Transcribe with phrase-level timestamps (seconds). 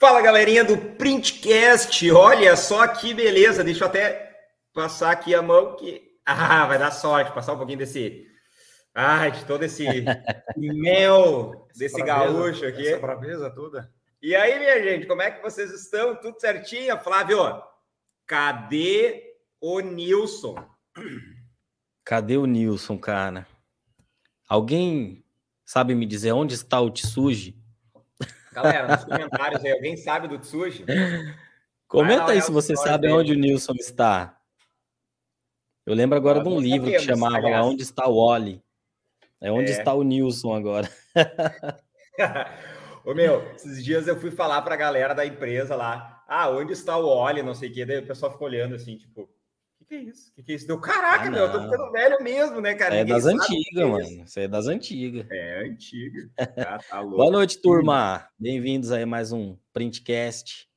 [0.00, 4.34] Fala galerinha do Printcast, olha só que beleza, deixa eu até
[4.72, 6.08] passar aqui a mão que.
[6.24, 8.24] Ah, vai dar sorte, passar um pouquinho desse.
[8.94, 9.84] Ai, de todo esse
[10.56, 12.86] mel desse gaúcho aqui.
[12.86, 13.92] Essa braveza toda.
[14.22, 16.14] E aí, minha gente, como é que vocês estão?
[16.14, 16.96] Tudo certinho?
[17.02, 17.40] Flávio,
[18.26, 20.54] cadê o Nilson?
[22.04, 23.44] Cadê o Nilson, cara?
[24.48, 25.24] Alguém
[25.64, 27.59] sabe me dizer onde está o Tsuji?
[28.52, 30.84] Galera, nos comentários aí, alguém sabe do Tsuji?
[31.86, 33.14] Comenta aí se você sabe dele.
[33.14, 34.36] onde o Nilson está.
[35.86, 38.62] Eu lembro agora de um livro que chamava lá Onde está o Oli.
[39.40, 39.74] É onde é.
[39.74, 40.88] está o Nilson agora.
[43.04, 46.74] Ô meu, esses dias eu fui falar para a galera da empresa lá, ah, onde
[46.74, 49.28] está o Oli, não sei o quê, daí o pessoal ficou olhando assim, tipo,
[49.90, 50.30] que, é isso?
[50.30, 50.66] O que, que é isso?
[50.68, 52.94] Deu, caraca, ah, meu, eu tô ficando velho mesmo, né, cara?
[52.94, 55.26] É Ninguém das antigas, é mano, isso é das antigas.
[55.28, 56.30] É, antiga.
[56.38, 60.68] Ah, tá Boa noite, turma, bem-vindos aí a mais um Printcast.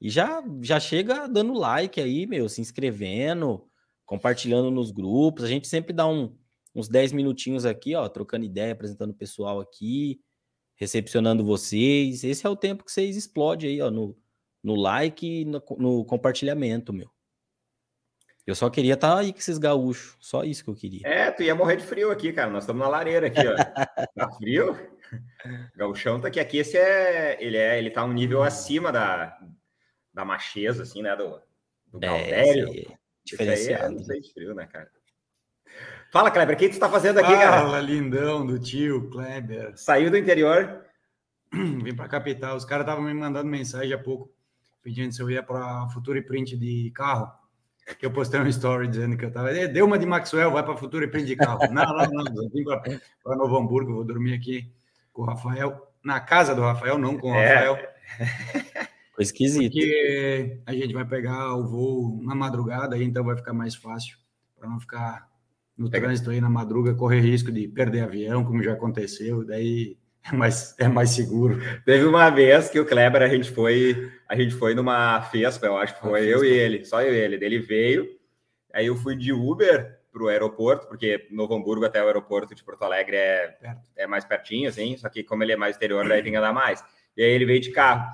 [0.00, 3.68] E já, já chega dando like aí, meu, se inscrevendo,
[4.06, 6.34] compartilhando nos grupos, a gente sempre dá um,
[6.74, 10.22] uns 10 minutinhos aqui, ó, trocando ideia, apresentando o pessoal aqui,
[10.76, 12.24] recepcionando vocês.
[12.24, 14.16] Esse é o tempo que vocês explodem aí, ó, no,
[14.64, 17.11] no like e no, no compartilhamento, meu.
[18.46, 21.06] Eu só queria estar tá aí com esses gaúchos, só isso que eu queria.
[21.06, 22.50] É, tu ia morrer de frio aqui, cara.
[22.50, 23.54] Nós estamos na lareira aqui, ó.
[24.16, 24.76] tá frio?
[25.76, 26.40] Gauchão tá aqui.
[26.40, 29.38] Aqui esse é, ele é, ele tá um nível acima da
[30.12, 31.40] da macheza, assim, né, do,
[31.90, 32.68] do Galdério.
[32.68, 33.84] É, é diferenciado.
[33.84, 34.90] Aí é, não sei de frio, né, cara?
[36.10, 37.62] Fala, Kleber, o que tu tá fazendo aqui, Fala, cara?
[37.62, 39.72] Fala, lindão do tio, Kleber.
[39.76, 40.84] Saiu do interior?
[41.52, 42.56] Vim para capital.
[42.56, 44.30] Os caras estavam me mandando mensagem há pouco,
[44.82, 47.32] pedindo se eu ia para Futura e Print de carro.
[47.98, 49.52] Que eu postei uma story dizendo que eu tava.
[49.68, 51.60] Deu uma de Maxwell, vai para Futura e Print de carro.
[51.72, 52.44] Não, não, não.
[52.44, 54.72] Eu vim para Novo Hamburgo, vou dormir aqui
[55.12, 55.88] com o Rafael.
[56.02, 57.54] Na casa do Rafael, não com o é.
[57.54, 57.78] Rafael.
[59.14, 59.72] Foi esquisito.
[59.72, 64.16] Porque a gente vai pegar o voo na madrugada, aí então vai ficar mais fácil
[64.58, 65.28] para não ficar
[65.76, 66.06] no Pega.
[66.06, 69.98] trânsito aí na madruga, correr risco de perder avião, como já aconteceu, daí
[70.30, 71.60] é mais, é mais seguro.
[71.84, 75.76] Teve uma vez que o Kleber, a gente foi, a gente foi numa festa, eu
[75.76, 77.44] acho que foi eu e ele, só eu e ele.
[77.44, 78.08] Ele veio,
[78.72, 82.62] aí eu fui de Uber para o aeroporto, porque Novo Hamburgo até o aeroporto de
[82.62, 83.56] Porto Alegre é,
[83.96, 86.52] é mais pertinho, assim, só que como ele é mais exterior, daí tem que andar
[86.52, 86.84] mais.
[87.16, 88.06] E aí ele veio de carro.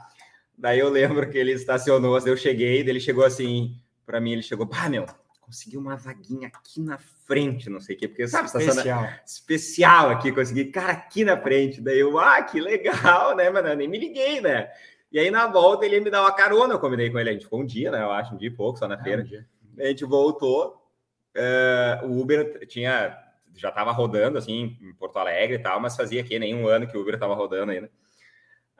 [0.57, 4.67] Daí eu lembro que ele estacionou, eu cheguei, ele chegou assim, para mim, ele chegou,
[4.67, 5.07] pá, meu,
[5.49, 10.31] consegui uma vaguinha aqui na frente, não sei o quê, porque sabe, especial, especial aqui,
[10.31, 11.81] consegui, cara, aqui na frente.
[11.81, 13.69] Daí eu, ah, que legal, né, mano?
[13.69, 14.71] Eu nem me liguei, né?
[15.11, 17.45] E aí na volta ele me dá uma carona, eu combinei com ele, a gente
[17.45, 18.03] ficou um dia, né?
[18.03, 19.23] Eu acho, um dia e pouco, só na é, feira.
[19.23, 20.87] Um a gente voltou,
[21.35, 23.19] uh, o Uber tinha,
[23.57, 26.87] já tava rodando, assim, em Porto Alegre e tal, mas fazia aqui nem um ano
[26.87, 27.91] que o Uber tava rodando ainda.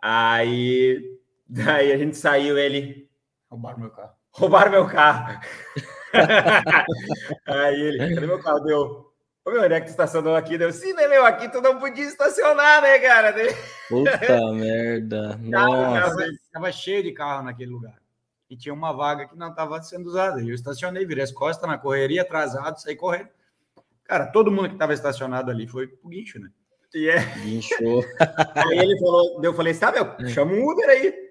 [0.03, 1.19] Aí,
[1.49, 3.09] daí a gente saiu, ele...
[3.49, 4.13] Roubaram meu carro.
[4.33, 5.41] Roubaram meu carro.
[7.47, 8.61] Aí ele, cadê meu carro?
[8.61, 9.13] Deu.
[9.45, 10.59] Ô, meu, onde é que tu estacionou aqui?
[10.59, 11.25] Deu, sim, né, meu?
[11.25, 13.35] Aqui tu não podia estacionar, né, cara?
[13.89, 14.11] Puta
[14.53, 15.39] merda.
[15.43, 16.27] Nossa.
[16.53, 17.99] Tava cheio de carro naquele lugar.
[18.51, 20.43] E tinha uma vaga que não estava sendo usada.
[20.43, 23.29] E eu estacionei, virei as costas na correria, atrasado, saí correndo.
[24.05, 26.49] Cara, todo mundo que estava estacionado ali foi pro guincho, né?
[26.95, 27.19] E é.
[27.45, 28.03] Guinchou.
[28.55, 30.29] aí ele falou, eu falei, sabe, meu, é.
[30.31, 31.29] chama um Uber aí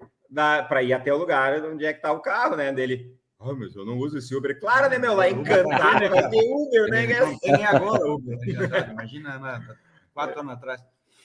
[0.68, 2.72] para ir até o lugar onde é que tá o carro, né?
[2.72, 3.16] Dele.
[3.40, 4.58] Ah, mas eu não uso esse Uber.
[4.58, 5.14] Claro, né, meu?
[5.14, 7.06] Lá encantado vai ter Uber, né?
[7.40, 8.36] Tem agora Uber.
[8.36, 9.76] Né, Imagina, né?
[10.12, 10.82] quatro anos atrás.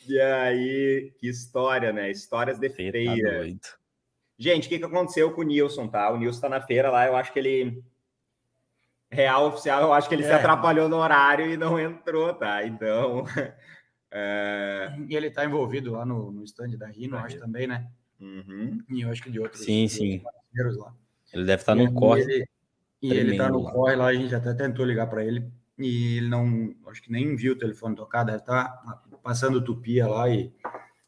[0.07, 2.11] E aí, que história, né?
[2.11, 2.99] Histórias de tá feira.
[4.37, 6.11] Gente, o que, que aconteceu com o Nilson, tá?
[6.11, 7.83] O Nilson tá na feira lá, eu acho que ele.
[9.09, 10.27] Real oficial, eu acho que ele é.
[10.27, 12.65] se atrapalhou no horário e não entrou, tá?
[12.65, 13.23] Então.
[14.15, 14.95] É...
[15.09, 17.89] E ele tá envolvido lá no, no stand da Rino, acho também, né?
[18.21, 18.79] Uhum.
[18.87, 19.65] E eu acho que de outros.
[19.65, 20.21] Sim, sim.
[20.23, 20.93] Lá.
[21.33, 22.21] Ele deve estar no corre.
[22.21, 22.45] Ele,
[23.01, 26.29] e ele está no corre lá, a gente até tentou ligar para ele e ele
[26.29, 30.53] não, acho que nem viu o telefone tocar, deve estar tá passando tupia lá e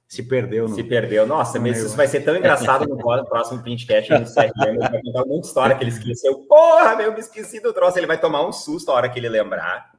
[0.08, 0.68] se perdeu.
[0.68, 1.26] No, se perdeu.
[1.26, 4.78] Nossa, mas isso vai ser tão engraçado no próximo printcast no CRM.
[4.80, 6.40] Vai contar um monte de história que ele esqueceu.
[6.48, 7.98] Porra, meu, me esqueci do troço.
[7.98, 9.92] Ele vai tomar um susto a hora que ele lembrar.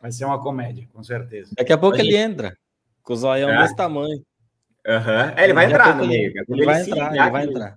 [0.00, 1.52] Vai ser uma comédia, com certeza.
[1.56, 2.56] Daqui a pouco ele entra,
[3.02, 3.62] com o zoião é.
[3.62, 4.22] desse tamanho.
[4.86, 5.36] Uhum.
[5.36, 6.30] É, ele vai entrar no meio.
[6.30, 7.76] Ele, ele, vai entrar, ele vai entrar.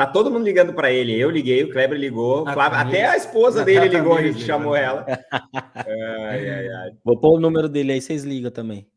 [0.00, 1.14] Tá todo mundo ligando para ele.
[1.14, 4.74] Eu liguei, o Kleber ligou, a Flávio, até a esposa dele ligou, a gente chamou
[4.74, 5.04] ela.
[5.74, 6.90] ai, ai, ai.
[7.04, 8.90] Vou pôr o número dele aí, vocês ligam também.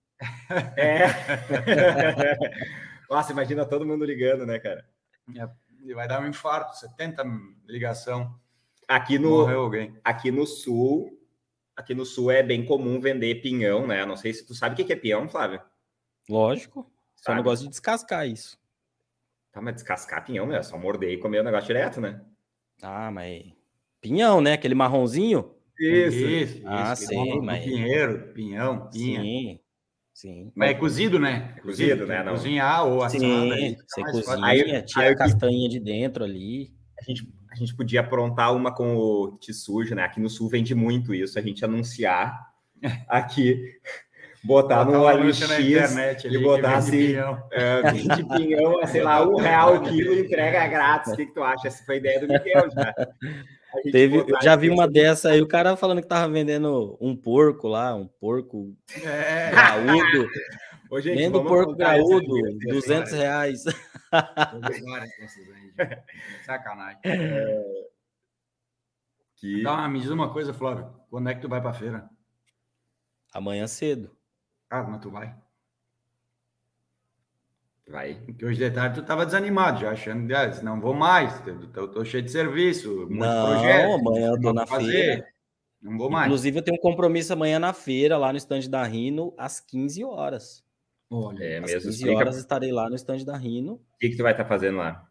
[0.78, 1.08] É.
[3.12, 4.86] Nossa, imagina todo mundo ligando, né, cara?
[5.36, 7.22] É, vai dar um infarto, 70
[7.68, 8.34] ligação.
[8.88, 9.46] Aqui no,
[10.06, 11.20] aqui no sul,
[11.76, 14.06] aqui no sul é bem comum vender pinhão, né?
[14.06, 15.60] Não sei se tu sabe o que é pinhão, Flávio.
[16.30, 16.90] Lógico.
[17.18, 18.58] Só não gosto de descascar isso.
[19.54, 22.20] Tá, mas descascar pinhão, meu, é só morder e comer o negócio direto, né?
[22.82, 23.44] Ah, mas.
[24.02, 24.54] Pinhão, né?
[24.54, 25.54] Aquele marronzinho?
[25.80, 26.62] Isso, isso.
[26.66, 29.22] Ah, isso, sei, do mas- Pinheiro, pinhão, pinha.
[29.22, 29.60] Sim.
[30.14, 30.52] Sim.
[30.56, 31.54] Mas é cozido, né?
[31.58, 32.24] É cozido, né?
[32.24, 32.34] Não.
[32.34, 33.24] Cozinhar ou assado.
[33.24, 36.74] Sim, aí fica você cozinha, Aí- tira aí a castanha de dentro ali.
[37.00, 40.04] A gente, a gente podia aprontar uma com o Tisujo, né?
[40.04, 42.54] Aqui no Sul vende muito isso, a gente anunciar
[43.08, 43.80] aqui,
[44.44, 47.48] botar no OLX, internet ali e botar assim, pinhão.
[47.52, 51.14] é, vende pinhão, a, sei lá, um real o quilo, entrega grátis.
[51.14, 51.68] O que, que tu acha?
[51.68, 52.94] Essa foi a ideia do Miguel, já.
[53.92, 57.96] Teve, já vi uma dessa aí, o cara falando que tava vendendo um porco lá,
[57.96, 60.30] um porco É, graúdo.
[60.92, 62.68] Ô, gente, Vendo porco graúdo, aqui.
[62.68, 63.66] 200 reais.
[63.66, 63.74] eu
[64.72, 66.04] vi várias dessas aí, já.
[66.46, 67.00] Sacanagem.
[69.38, 69.64] Que...
[69.64, 70.88] Tá, me diz uma coisa, Flávio.
[71.10, 72.08] Quando é que tu vai pra feira?
[73.34, 74.16] Amanhã cedo.
[74.70, 75.36] Ah, mas tu vai.
[77.88, 78.16] Vai.
[78.26, 81.68] Porque hoje de tarde tu tava desanimado, já achando, ah, disse, não vou mais, eu
[81.72, 83.94] tô, tô cheio de serviço, muito Não, projeto.
[84.00, 85.28] amanhã eu tô na fazer, feira.
[85.82, 86.28] Não vou mais.
[86.28, 90.02] Inclusive, eu tenho um compromisso amanhã na feira, lá no stand da Rino, às 15
[90.04, 90.64] horas.
[91.12, 93.74] Olha, É Às mesmo, 15 explica horas estarei lá no stand da Rino.
[93.74, 95.08] o que, que tu vai estar fazendo lá.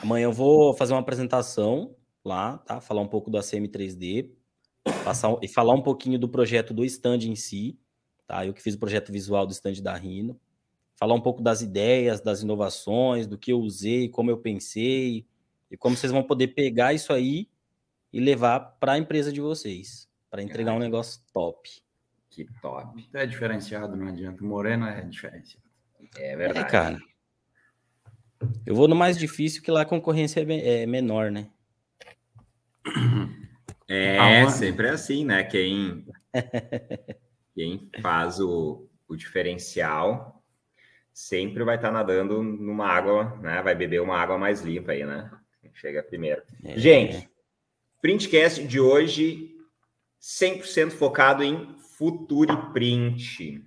[0.00, 2.80] Amanhã eu vou fazer uma apresentação lá, tá?
[2.80, 4.30] Falar um pouco do ACM 3D,
[5.04, 7.78] passar, e falar um pouquinho do projeto do stand em si,
[8.26, 8.44] tá?
[8.44, 10.38] Eu que fiz o projeto visual do stand da Rino.
[10.96, 15.26] Falar um pouco das ideias, das inovações, do que eu usei, como eu pensei,
[15.70, 17.48] e como vocês vão poder pegar isso aí
[18.12, 21.68] e levar para a empresa de vocês, para entregar um negócio top.
[22.30, 23.08] Que top.
[23.12, 24.42] é diferenciado, não adianta.
[24.42, 25.64] O Moreno é diferenciado.
[26.16, 26.70] É É, verdade.
[26.70, 26.98] cara.
[28.64, 31.48] Eu vou no mais difícil, que lá a concorrência é, é menor, né?
[33.88, 35.42] É, sempre é assim, né?
[35.44, 36.06] Quem,
[37.54, 40.42] quem faz o, o diferencial
[41.12, 43.62] sempre vai estar nadando numa água, né?
[43.62, 45.30] Vai beber uma água mais limpa aí, né?
[45.74, 46.42] Chega primeiro.
[46.64, 47.28] É, Gente,
[48.02, 49.56] printcast de hoje
[50.20, 53.64] 100% focado em Future Print.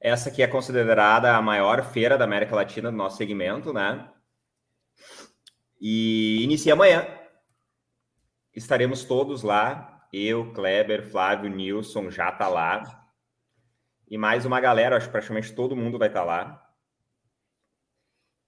[0.00, 4.08] Essa aqui é considerada a maior feira da América Latina do nosso segmento, né?
[5.80, 7.06] E inicia amanhã.
[8.54, 9.95] Estaremos todos lá.
[10.12, 13.06] Eu, Kleber, Flávio, Nilson já tá lá.
[14.08, 16.62] E mais uma galera, acho que praticamente todo mundo vai estar lá.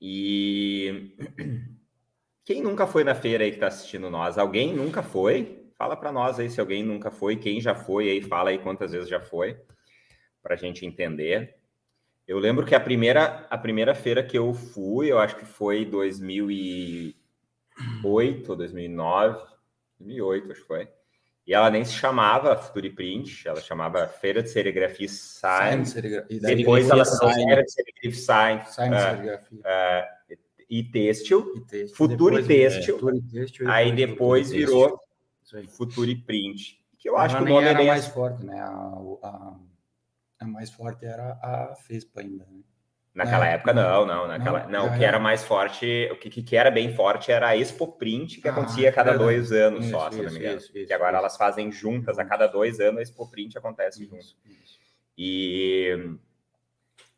[0.00, 1.16] E
[2.44, 4.38] quem nunca foi na feira aí que está assistindo nós?
[4.38, 5.69] Alguém nunca foi?
[5.76, 8.93] Fala para nós aí se alguém nunca foi, quem já foi aí, fala aí quantas
[8.93, 9.61] vezes já foi,
[10.43, 11.56] para a gente entender.
[12.26, 15.84] Eu lembro que a primeira, a primeira feira que eu fui, eu acho que foi
[15.84, 19.38] 2008 ou 2009,
[19.99, 20.88] 2008 acho que foi.
[21.49, 25.93] E ela nem se chamava Future Print, ela chamava Feira de Serigrafia e Science.
[25.93, 26.41] serigrafia.
[26.41, 30.09] Depois ela ficou Feira de Serigrafia e Science Science é, serigrafia.
[30.69, 31.67] e Têxtil.
[31.73, 31.89] E.
[31.89, 32.97] Future Têxtil.
[32.97, 35.00] é, Future e Aí depois virou.
[35.71, 36.85] Future Print.
[36.99, 38.61] Que eu acho que o nome é era bem mais forte, né?
[38.61, 38.69] A,
[39.23, 39.56] a,
[40.41, 42.45] a mais forte era a FESPA ainda.
[42.45, 42.61] Né?
[43.19, 44.29] Naquela É, época, não, não.
[44.29, 45.19] Naquela, não, não, o que era.
[45.19, 48.88] mais forte, o que, que era bem forte era a Expo Print, que Ah, acontecia
[48.88, 49.32] a cada verdade.
[49.32, 50.56] dois anos Isso, só, se não isso, me engano.
[50.59, 51.19] isso, isso, que agora isso.
[51.19, 54.19] elas fazem juntas, a cada dois anos a Expo Print acontece junto.
[54.19, 54.79] Isso, isso.
[55.19, 56.15] E,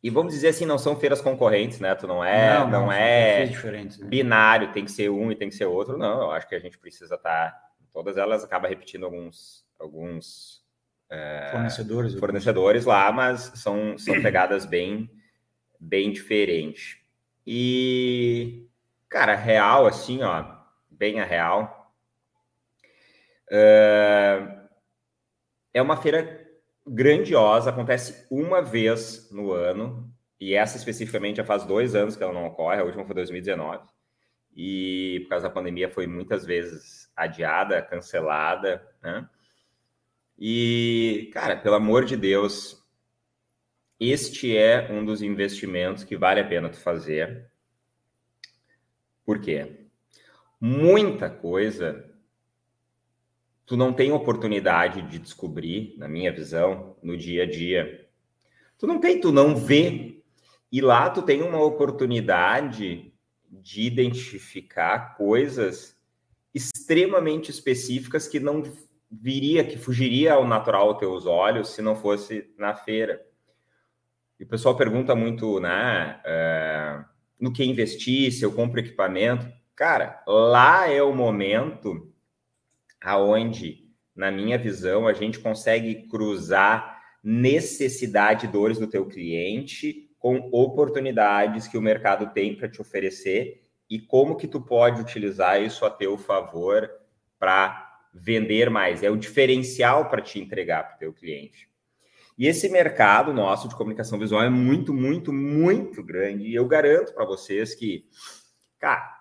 [0.03, 1.95] e vamos dizer assim, não são feiras concorrentes, né?
[1.95, 3.89] Tu não é, não, são é né?
[4.05, 6.23] binário, tem que ser um e tem que ser outro, não.
[6.23, 7.55] Eu acho que a gente precisa estar.
[7.93, 10.61] Todas elas acabam repetindo alguns, alguns
[11.51, 12.15] Fornecedores.
[12.15, 15.11] fornecedores lá, mas são, são pegadas bem,
[15.81, 16.99] bem diferentes.
[17.47, 18.69] E,
[19.09, 20.45] cara, real, assim, ó,
[20.91, 21.95] bem a real.
[23.51, 24.61] É,
[25.75, 26.47] é uma feira
[26.87, 32.33] grandiosa, acontece uma vez no ano, e essa especificamente já faz dois anos que ela
[32.33, 33.85] não ocorre, a última foi 2019.
[34.55, 39.29] E por causa da pandemia foi muitas vezes adiada, cancelada, né?
[40.39, 42.80] E, cara, pelo amor de Deus,
[44.01, 47.51] este é um dos investimentos que vale a pena tu fazer.
[49.25, 49.87] Por quê?
[50.59, 52.11] Muita coisa
[53.71, 58.09] tu não tem oportunidade de descobrir, na minha visão, no dia a dia.
[58.77, 60.21] Tu não tem, tu não vê.
[60.73, 63.13] E lá tu tem uma oportunidade
[63.49, 65.97] de identificar coisas
[66.53, 68.61] extremamente específicas que não
[69.09, 73.25] viria, que fugiria ao natural aos teus olhos se não fosse na feira.
[74.41, 77.05] E o pessoal pergunta muito, né, é,
[77.39, 79.47] no que investir, se eu compro equipamento.
[79.77, 82.11] Cara, lá é o momento
[83.03, 83.85] aonde,
[84.17, 91.69] na minha visão, a gente consegue cruzar necessidade e dores do teu cliente com oportunidades
[91.69, 95.91] que o mercado tem para te oferecer e como que tu pode utilizar isso a
[95.91, 96.91] teu favor
[97.39, 99.03] para vender mais.
[99.03, 101.70] É o diferencial para te entregar para o teu cliente.
[102.39, 106.45] E esse mercado nosso de comunicação visual é muito, muito, muito grande.
[106.45, 108.05] E eu garanto para vocês que,
[108.79, 109.21] cara,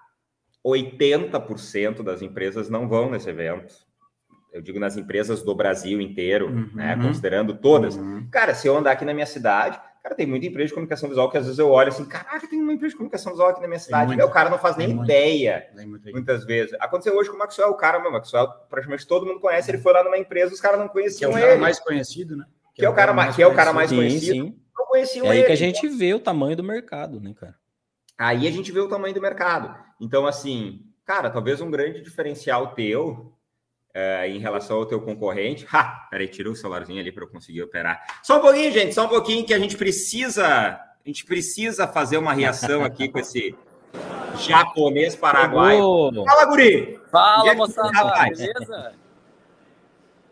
[0.66, 3.74] 80% das empresas não vão nesse evento.
[4.51, 6.70] Eu digo nas empresas do Brasil inteiro, uhum.
[6.74, 6.96] né?
[6.96, 7.96] Considerando todas.
[7.96, 8.28] Uhum.
[8.32, 11.30] Cara, se eu andar aqui na minha cidade, cara, tem muita empresa de comunicação visual
[11.30, 13.68] que às vezes eu olho assim, caraca, tem uma empresa de comunicação visual aqui na
[13.68, 14.16] minha cidade.
[14.16, 15.68] Meu, o cara não faz nem ideia,
[16.12, 16.75] muitas vezes.
[16.80, 19.94] Aconteceu hoje com o Maxwell, o cara, meu, Maxwell, praticamente todo mundo conhece, ele foi
[19.94, 22.46] lá numa empresa, os caras não conheciam que é o cara mais conhecido, né?
[22.79, 24.33] Que, é o cara mais, que é o cara mais conhecido.
[24.33, 24.59] Sim, sim.
[24.77, 25.48] Não conheciam é aí ele.
[25.48, 27.55] que a gente vê o tamanho do mercado, né, cara?
[28.17, 29.75] Aí a gente vê o tamanho do mercado.
[30.00, 33.33] Então, assim, cara, talvez um grande diferencial teu
[33.93, 35.67] é, em relação ao teu concorrente.
[35.71, 36.07] Ha!
[36.09, 38.01] Peraí, tira o celularzinho ali para eu conseguir operar.
[38.24, 40.45] Só um pouquinho, gente, só um pouquinho que a gente precisa.
[40.45, 43.55] A gente precisa fazer uma reação aqui com esse
[44.38, 46.13] japonês paraguaio.
[46.25, 47.00] Fala, Guri!
[47.12, 48.93] Fala, moçada, beleza?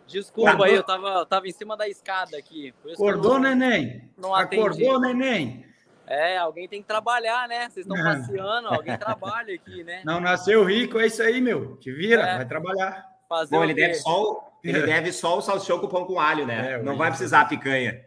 [0.07, 2.73] Desculpa aí, eu tava, tava em cima da escada aqui.
[2.93, 4.09] Acordou, não, neném?
[4.17, 5.65] Não Acordou, neném?
[6.07, 7.69] É, alguém tem que trabalhar, né?
[7.69, 10.01] Vocês estão passeando, alguém trabalha aqui, né?
[10.05, 11.75] Não nasceu rico, é isso aí, meu.
[11.77, 12.37] Te vira, é.
[12.37, 13.05] vai trabalhar.
[13.27, 16.73] Fazer Bom, ele deve, só, ele deve só o salsichão com pão com alho, né?
[16.73, 18.05] É, Não vai precisar a picanha.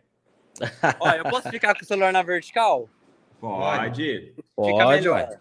[0.98, 2.88] Olha, eu posso ficar com o celular na vertical?
[3.38, 4.34] Pode.
[4.56, 5.38] Pode, Fica melhor.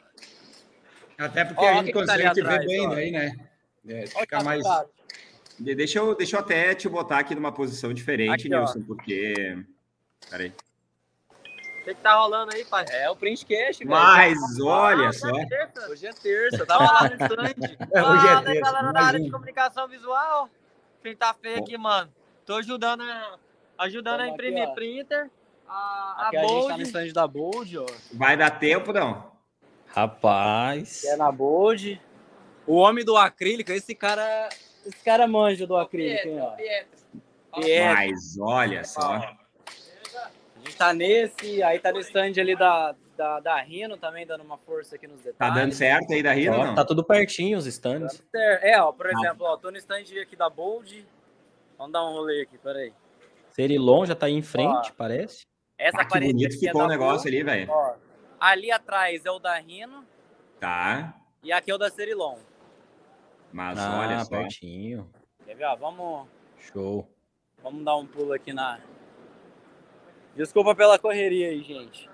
[1.17, 2.89] Até porque Ó, a gente tá consegue tá te ver bem ó.
[2.89, 3.35] daí, né?
[3.87, 4.63] É, fica mais...
[5.59, 9.57] Deixa eu, deixa eu até te botar aqui numa posição diferente, aqui, Nilson, porque...
[10.29, 10.53] Peraí.
[11.29, 12.85] O que, que tá rolando aí, pai?
[12.89, 15.31] É o print cash, Mas olha ah, só.
[15.89, 16.65] Hoje é terça.
[16.65, 17.55] Tava lá no stand.
[17.91, 18.61] É, hoje é terça.
[18.61, 20.49] galera da área de comunicação visual.
[21.01, 22.11] Quem tá feio aqui, mano.
[22.45, 23.37] Tô ajudando a,
[23.79, 25.29] ajudando a imprimir aqui, printer.
[25.67, 27.85] A, aqui a, a gente tá no stand da Bold, ó.
[28.13, 29.31] Vai dar tempo, não?
[29.87, 31.05] Rapaz.
[31.05, 31.99] é na Bold.
[32.67, 34.49] O homem do acrílico, esse cara.
[34.86, 36.55] Esse cara manja do acrílico, hein, ó.
[37.55, 39.38] Mas olha só
[40.69, 44.57] gente tá nesse, aí tá no stand ali da, da, da Rino também, dando uma
[44.57, 45.38] força aqui nos detalhes.
[45.38, 46.75] Tá dando certo aí da Rino, ó, não?
[46.75, 48.24] Tá tudo pertinho os stands.
[48.33, 51.05] É, ó, por exemplo, ó, tô no stand aqui da Bold.
[51.77, 52.93] Vamos dar um rolê aqui, peraí.
[53.51, 55.45] Serilon já tá aí em frente, ó, parece.
[55.77, 57.71] Essa ah, que bonito ficou é o negócio Bold, ali, velho.
[58.39, 60.05] Ali atrás é o da Rino.
[60.59, 61.15] Tá.
[61.41, 62.38] E aqui é o da Serilon.
[63.51, 64.29] Mas ah, olha só.
[64.29, 65.09] pertinho.
[65.45, 66.27] Quer ver, ó, vamos...
[66.57, 67.09] Show.
[67.63, 68.79] Vamos dar um pulo aqui na,
[70.39, 72.09] Desculpa pela correria aí, gente.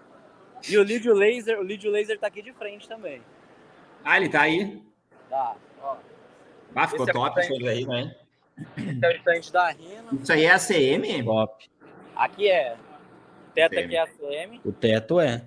[0.67, 3.21] E o Lídio Laser, o Lídio Laser tá aqui de frente também.
[4.03, 4.81] Ah, ele tá aí?
[5.29, 5.97] Tá, ó.
[6.73, 8.15] Ah, ficou Esse é top isso aí, né?
[8.77, 10.19] Esse é o stand da Rino.
[10.19, 11.23] Isso aí é ACM?
[11.23, 11.69] Top.
[12.15, 12.75] Aqui é.
[13.49, 14.61] O teto aqui é ACM.
[14.65, 15.45] O teto é.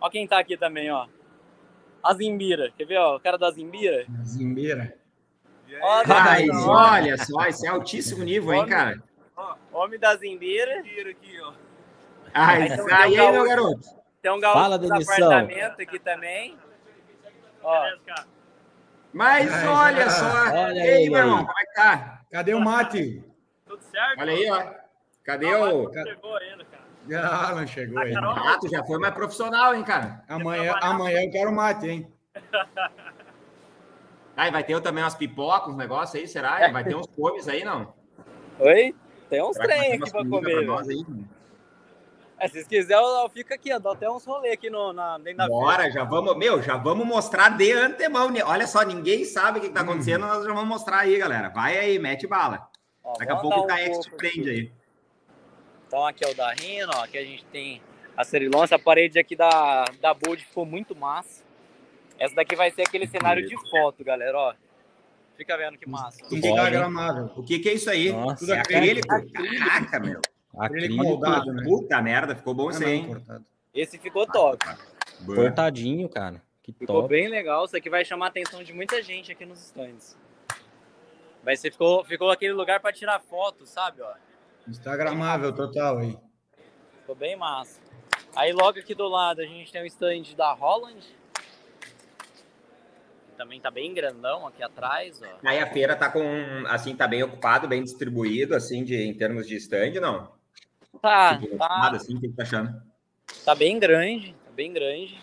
[0.00, 1.06] Ó quem tá aqui também, ó.
[2.02, 2.72] A Zimbira.
[2.76, 3.16] Quer ver, ó?
[3.16, 4.06] O cara da Zimbira?
[4.24, 4.96] Zimbira.
[6.06, 9.02] Mas, olha só, isso é altíssimo nível, hein, cara?
[9.72, 10.80] Homem da Zimbira.
[10.80, 11.52] aqui, ó.
[12.34, 14.02] Ah, aí, então, aí, um meu garoto.
[14.20, 16.58] Tem um gaúcho do apartamento aqui também.
[17.62, 17.84] Ó.
[19.12, 20.26] Mas olha só.
[20.50, 22.22] Olha aí, meu irmão, como é que tá?
[22.30, 23.24] Cadê o mate?
[23.66, 24.20] Tudo certo?
[24.20, 24.74] Olha aí, ó.
[25.24, 25.90] Cadê não, o.
[25.90, 26.18] Cara.
[27.12, 28.20] Ah, não chegou ainda.
[28.20, 30.22] Ah, tu já foi mais profissional, hein, cara?
[30.28, 32.12] Amanhã, amanhã eu quero mate, hein?
[34.36, 36.70] Aí vai ter também umas pipocas, uns negócios aí, será?
[36.70, 37.92] Vai ter uns comes aí, não?
[38.58, 38.94] Oi?
[39.28, 40.64] Tem uns trem aqui para comer.
[40.64, 41.04] Pra aí,
[42.38, 45.16] é, se quiserem, eu, eu fico aqui, eu dou até uns rolê aqui no, na,
[45.16, 48.30] dentro da Bora, já vamos, meu, já vamos mostrar de antemão.
[48.30, 48.42] Né?
[48.42, 49.84] Olha só, ninguém sabe o que, está hum.
[49.84, 50.28] acontecendo, hum.
[50.28, 51.50] nós já vamos mostrar aí, galera.
[51.50, 52.68] Vai aí, mete bala.
[53.04, 54.72] Ó, Daqui a pouco o KX te prende aí.
[55.92, 57.82] Então aqui é o da Rino, ó, aqui a gente tem
[58.16, 61.44] a Cerilon, essa parede aqui da, da Bold ficou muito massa.
[62.18, 64.54] Essa daqui vai ser aquele cenário de foto, galera, ó.
[65.36, 66.24] Fica vendo que massa.
[66.26, 67.30] Tudo instagramável.
[67.36, 68.10] O que, que é isso aí?
[68.10, 69.06] Nossa, Tudo é acrílico?
[69.06, 70.22] Caraca, meu.
[70.56, 71.62] Acrílico moldado, né?
[71.62, 73.06] Puta merda, ficou bom isso aí.
[73.74, 74.64] Esse ficou top.
[75.26, 76.40] Cortadinho, cara.
[76.62, 77.08] Que ficou top.
[77.10, 77.66] bem legal.
[77.66, 80.16] Isso aqui vai chamar a atenção de muita gente aqui nos stands.
[81.44, 84.00] Vai ser, ficou, ficou aquele lugar para tirar foto, sabe?
[84.00, 84.10] Ó.
[84.68, 86.18] Instagramável total aí.
[87.00, 87.80] Ficou bem massa.
[88.34, 91.04] Aí logo aqui do lado a gente tem o stand da Holland
[93.42, 95.48] também tá bem grandão aqui atrás, ó.
[95.48, 96.22] Aí a feira tá com,
[96.68, 100.30] assim, tá bem ocupado, bem distribuído, assim, de, em termos de stand, não?
[101.00, 101.90] Tá, tipo, tá.
[101.92, 102.80] assim, o que tá achando?
[103.44, 105.18] Tá bem grande, tá bem grande.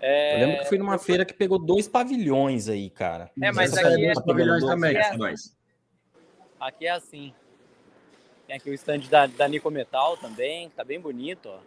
[0.00, 0.36] É...
[0.36, 3.32] Eu lembro que fui numa feira que pegou dois pavilhões aí, cara.
[3.42, 4.14] É, mas Essa aqui é...
[4.14, 4.96] pavilhões também.
[4.96, 5.34] Aqui é,
[6.60, 7.34] aqui é assim.
[8.46, 11.58] Tem aqui o stand da, da Nico Metal também, tá bem bonito, ó.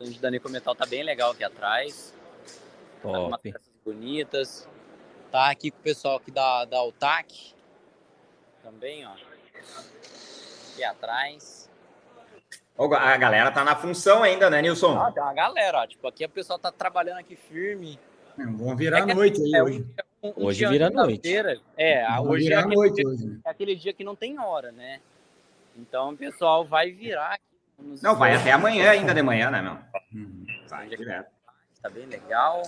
[0.00, 2.14] O stand da Nico Metal tá bem legal aqui atrás.
[3.02, 3.52] Tá umas Top.
[3.52, 4.68] peças bonitas.
[5.30, 7.54] Tá aqui com o pessoal aqui da, da UTAC.
[8.62, 9.12] Também, ó.
[10.72, 11.70] Aqui atrás.
[12.78, 14.98] A galera tá na função ainda, né, Nilson?
[14.98, 15.86] Ah, tem uma galera, ó.
[15.86, 17.98] Tipo, aqui o pessoal tá trabalhando aqui firme.
[18.36, 19.86] Vamos virar É que a noite aí É, hoje.
[20.22, 21.20] um- um Hoje vira noite.
[21.22, 21.60] feira.
[21.76, 23.40] É, a- Vamos hoje é aquele, noite dia, hoje.
[23.44, 25.00] é aquele dia que não tem hora, né?
[25.76, 28.02] Então o pessoal vai virar aqui.
[28.02, 29.78] Não, vai até amanhã ainda de manhã, né, meu?
[30.14, 30.46] Uhum.
[30.68, 31.30] Vai direto.
[31.82, 32.62] Tá bem legal.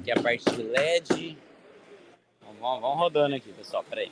[0.00, 1.38] Aqui a parte de LED.
[2.40, 3.84] Vamos, vamos, rodando aqui, pessoal.
[3.84, 4.10] Peraí.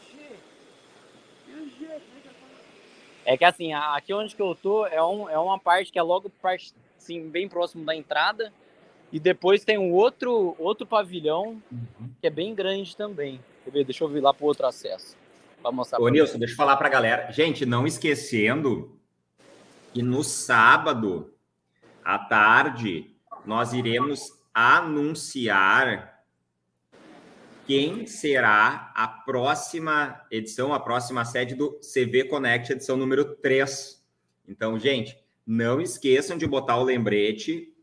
[3.24, 6.02] É que assim, aqui onde que eu tô é, um, é uma parte que é
[6.02, 8.52] logo parte, assim, bem próximo da entrada.
[9.10, 11.62] E depois tem um outro, outro pavilhão
[12.20, 13.40] que é bem grande também.
[13.86, 15.16] Deixa eu vir lá pro outro acesso.
[15.64, 17.32] Pra mostrar Ô, Nilson, deixa eu falar pra galera.
[17.32, 19.00] Gente, não esquecendo
[19.94, 21.32] que no sábado,
[22.04, 23.16] à tarde,
[23.46, 26.22] nós iremos anunciar
[27.66, 34.04] quem será a próxima edição, a próxima sede do CV Connect, edição número 3.
[34.46, 37.73] Então, gente, não esqueçam de botar o lembrete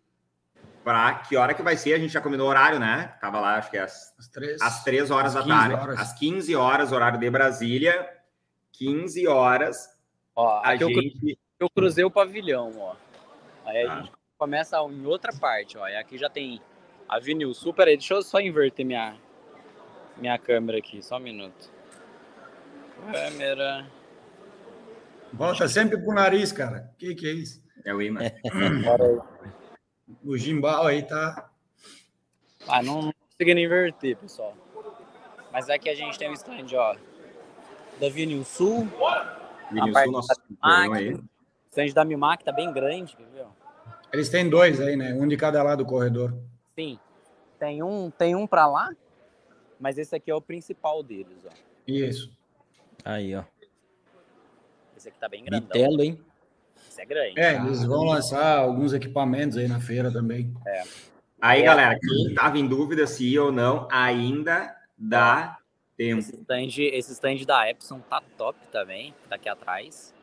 [0.84, 1.94] para que hora que vai ser.
[1.94, 3.16] A gente já combinou o horário, né?
[3.22, 4.62] Tava lá, acho que é às Às três.
[4.62, 5.74] às 3 horas Às da 15 tarde.
[5.84, 6.00] horas.
[6.00, 8.10] Às 15 horas, horário de Brasília.
[8.74, 9.90] 15 horas,
[10.36, 11.38] Ó, a gente.
[11.60, 12.96] eu cruzei o pavilhão, ó.
[13.66, 14.00] Aí a Tá.
[14.02, 15.88] gente começa em outra parte, ó.
[15.88, 16.60] E aqui já tem
[17.08, 17.88] a Vinil Super.
[17.88, 19.16] Aí, deixa eu só inverter minha,
[20.18, 21.70] minha câmera aqui, só um minuto.
[23.12, 23.86] Câmera.
[25.34, 26.90] Volta sempre pro nariz, cara.
[26.94, 27.62] O que, que é isso?
[27.86, 28.20] É o imã.
[30.24, 31.50] O gimbal aí tá.
[32.68, 34.56] Ah, não, não conseguindo inverter, pessoal.
[35.52, 36.96] Mas aqui a gente tem um stand, ó.
[38.00, 38.88] Da Vinil Sul.
[39.72, 41.20] Vinil Sul, nosso da campeão aí.
[41.70, 43.42] Stand da Mimac tá bem grande, quer ver?
[43.42, 43.62] ó?
[44.14, 45.14] Eles têm dois aí, né?
[45.14, 46.34] Um de cada lado do corredor.
[46.76, 47.00] Sim.
[47.58, 48.90] Tem um, tem um pra lá,
[49.80, 51.50] mas esse aqui é o principal deles, ó.
[51.88, 52.32] Isso.
[53.06, 53.44] Aí, ó.
[54.98, 55.68] Esse aqui tá bem grandão.
[55.68, 56.20] Bitelo, hein?
[56.92, 57.40] Esse é grande.
[57.40, 60.54] É, eles vão lançar alguns equipamentos aí na feira também.
[61.42, 61.64] Aí, É.
[61.64, 65.58] galera, quem tava em dúvida se ia ou não, ainda dá
[65.96, 66.20] tempo.
[66.20, 70.14] Esse stand, esse stand da Epson tá top também, tá aqui atrás.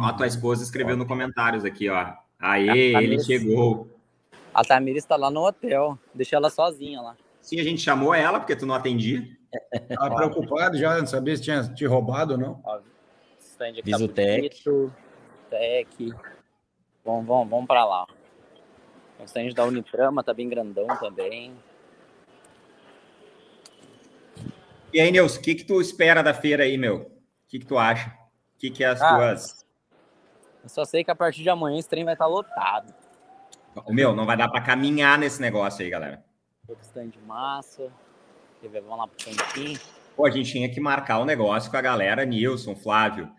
[0.00, 2.14] Ó, tua esposa escreveu no comentários aqui, ó.
[2.38, 3.26] Aê, ele isso.
[3.26, 3.86] chegou.
[4.54, 5.98] A Tamires tá lá no hotel.
[6.14, 7.16] Deixei ela sozinha lá.
[7.42, 9.28] Sim, a gente chamou ela porque tu não atendia.
[9.94, 12.60] Tava preocupado já, não sabia se tinha te roubado ou não.
[12.64, 12.80] Ó,
[13.40, 14.64] stand aqui Visutec.
[14.64, 14.70] tá
[15.50, 15.96] bonito.
[15.96, 16.14] Tec.
[17.04, 18.06] Vamos, vamos, vamos pra lá.
[19.18, 21.52] O stand da Unitrama tá bem grandão também.
[24.92, 26.96] E aí, Nilson, o que, que tu espera da feira aí, meu?
[27.02, 27.10] O
[27.48, 28.08] que, que tu acha?
[28.56, 29.16] O que, que é as Ah.
[29.16, 29.66] tuas.
[30.62, 32.94] Eu só sei que a partir de amanhã esse trem vai estar lotado.
[33.86, 36.24] O meu, não vai dar para caminhar nesse negócio aí, galera.
[36.66, 37.90] Outro stand massa.
[38.62, 39.78] Vamos lá pro cantinho.
[40.16, 43.30] Pô, a gente tinha que marcar o negócio com a galera, Nilson, Flávio.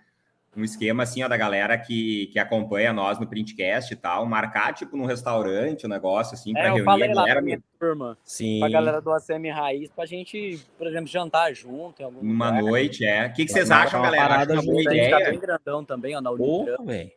[0.57, 4.25] Um esquema assim, ó, da galera que, que acompanha nós no Printcast e tal.
[4.25, 7.35] Marcar, tipo, num restaurante, um negócio assim, para É, eu reunir falei a lá galera.
[7.35, 8.59] pra minha turma, Sim.
[8.59, 12.63] pra galera do ACM Raiz, pra gente, por exemplo, jantar junto em algum Uma lugar.
[12.63, 13.27] noite, é.
[13.27, 14.23] O que, que vocês acham, galera?
[14.23, 15.29] Acho parada uma O stand tá ideia.
[15.29, 17.11] bem grandão também, ó, na Porra, velho.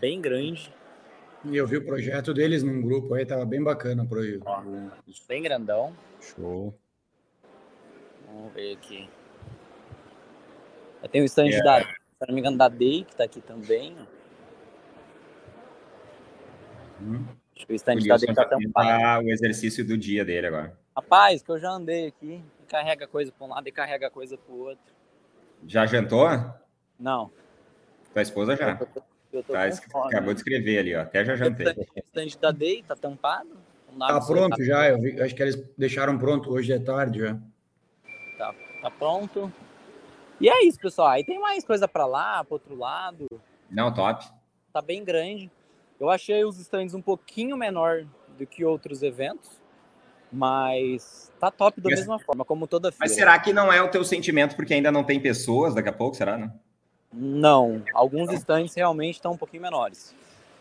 [0.00, 0.74] Bem grande.
[1.44, 4.42] E eu vi o projeto deles num grupo aí, tava bem bacana o projeto.
[4.44, 4.60] Ó,
[5.28, 5.94] bem grandão.
[6.20, 6.74] Show.
[8.26, 9.08] Vamos ver aqui.
[11.12, 11.62] Tem o stand É.
[11.62, 11.86] da,
[12.24, 13.96] se não me engano, da Day, que tá aqui também.
[17.00, 17.24] Hum.
[17.56, 19.26] Acho que o stand O da Day tá vai tampado.
[19.26, 20.76] o exercício do dia dele agora.
[20.96, 22.42] Rapaz, que eu já andei aqui.
[22.68, 24.94] Carrega coisa pra um lado e carrega coisa pro outro.
[25.66, 26.28] Já jantou?
[26.98, 27.30] Não.
[28.12, 28.70] Tua esposa já.
[28.80, 30.06] Eu tô, eu tô Tá, fome.
[30.08, 31.02] acabou de escrever ali, ó.
[31.02, 31.66] Até já O jantei.
[31.66, 33.50] o stand da Day tá tampado.
[33.98, 37.38] Tá pronto já, eu vi, acho que eles deixaram pronto hoje de tarde já.
[38.82, 39.52] Tá pronto.
[40.44, 41.08] E é isso, pessoal.
[41.08, 43.26] Aí tem mais coisa pra lá, pro outro lado.
[43.70, 44.26] Não, top.
[44.74, 45.50] Tá bem grande.
[45.98, 48.04] Eu achei os stands um pouquinho menor
[48.36, 49.50] do que outros eventos.
[50.30, 52.98] Mas tá top da Mas- mesma forma, como toda feira.
[53.00, 55.92] Mas será que não é o teu sentimento porque ainda não tem pessoas daqui a
[55.94, 56.52] pouco, será, né?
[57.10, 60.14] Não, alguns stands realmente estão um pouquinho menores.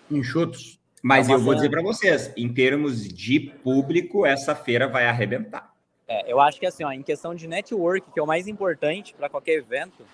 [0.10, 0.80] Enxutos.
[1.02, 5.72] Mas Tá eu vou dizer para vocês, em termos de público, essa feira vai arrebentar.
[6.13, 9.15] É, eu acho que assim, ó, em questão de network, que é o mais importante
[9.15, 10.06] para qualquer evento,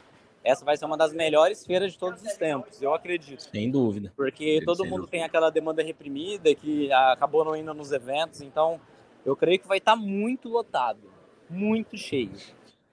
[0.41, 3.41] essa vai ser uma das melhores feiras de todos os tempos, eu acredito.
[3.41, 4.13] Sem dúvida.
[4.15, 8.79] Porque todo ser, mundo tem aquela demanda reprimida que acabou não indo nos eventos, então
[9.25, 11.01] eu creio que vai estar muito lotado,
[11.49, 12.31] muito cheio,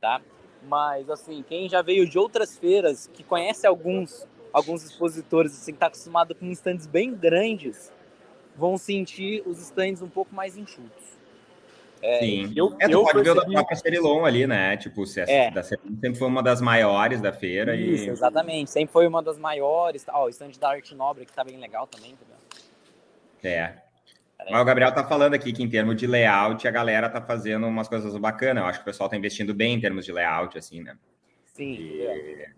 [0.00, 0.20] tá?
[0.64, 5.78] Mas assim, quem já veio de outras feiras, que conhece alguns alguns expositores assim, que
[5.78, 7.92] tá acostumado com stands bem grandes,
[8.56, 11.15] vão sentir os stands um pouco mais enxutos.
[12.06, 12.52] É, Sim.
[12.54, 13.40] Eu, é, tu eu pode percebi...
[13.40, 14.76] ver da própria Cerilon ali, né?
[14.76, 15.50] Tipo, se é.
[15.50, 17.74] da Cerilon sempre foi uma das maiores da feira.
[17.74, 18.08] Isso, e...
[18.10, 18.70] exatamente.
[18.70, 20.06] Sempre foi uma das maiores.
[20.08, 22.36] Ó, oh, o stand da Arte Nobre que tá bem legal também, entendeu?
[23.42, 23.74] É.
[24.48, 27.66] Mas o Gabriel tá falando aqui que em termos de layout a galera tá fazendo
[27.66, 28.62] umas coisas bacanas.
[28.62, 30.96] Eu acho que o pessoal tá investindo bem em termos de layout, assim, né?
[31.44, 31.72] Sim.
[31.72, 32.48] E...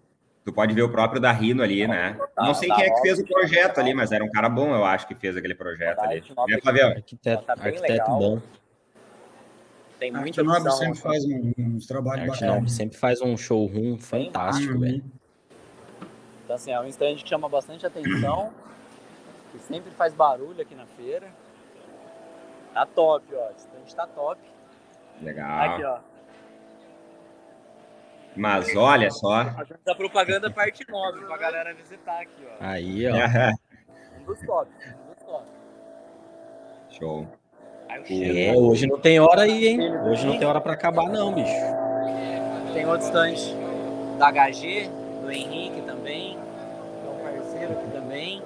[0.44, 2.18] Tu pode ver o próprio da Rino ali, né?
[2.34, 4.74] Tá, não sei quem é que fez o projeto ali, mas era um cara bom,
[4.74, 6.18] eu acho, que fez aquele projeto ali.
[6.18, 6.82] É?
[6.82, 8.42] Arquiteto, tá arquiteto bom.
[9.98, 13.98] Tem muita Arte Nobre sempre faz um, uns trabalhos Arte Nobre sempre faz um showroom
[13.98, 15.04] fantástico, velho.
[16.44, 18.52] Então, assim, é um stand que chama bastante atenção,
[19.52, 21.28] que sempre faz barulho aqui na feira.
[22.72, 23.48] Tá top, ó.
[23.48, 24.40] O stand tá top.
[25.20, 25.60] Legal.
[25.60, 25.98] Aqui, ó.
[28.36, 29.44] Mas olha só.
[29.52, 32.56] Fazendo a propaganda parte nobre pra galera visitar aqui, ó.
[32.60, 34.20] Aí, ó.
[34.20, 35.46] um dos top, um dos top.
[36.90, 37.28] Show.
[38.10, 39.80] É, hoje não tem hora aí, hein?
[40.04, 41.52] Hoje não tem hora para acabar, não, bicho.
[42.72, 43.56] Tem outro stand
[44.18, 44.90] da HG,
[45.22, 48.42] do Henrique também, que é um parceiro aqui também.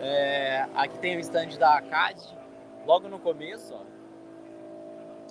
[0.00, 2.20] É, aqui tem o stand da ACAD,
[2.86, 3.92] logo no começo, ó.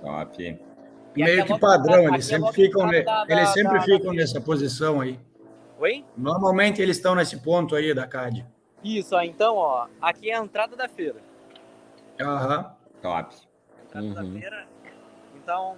[0.01, 0.43] Top.
[0.43, 5.01] E Meio que padrão, eles sempre ficam, da, da, eles sempre da, ficam nessa posição
[5.01, 5.19] aí.
[5.79, 6.05] Oi?
[6.15, 8.45] Normalmente eles estão nesse ponto aí da CAD.
[8.83, 11.17] Isso, ó, então, ó, aqui é a entrada da feira.
[12.19, 12.80] Aham.
[13.01, 13.35] Top.
[13.95, 14.39] Uhum.
[15.35, 15.77] Então,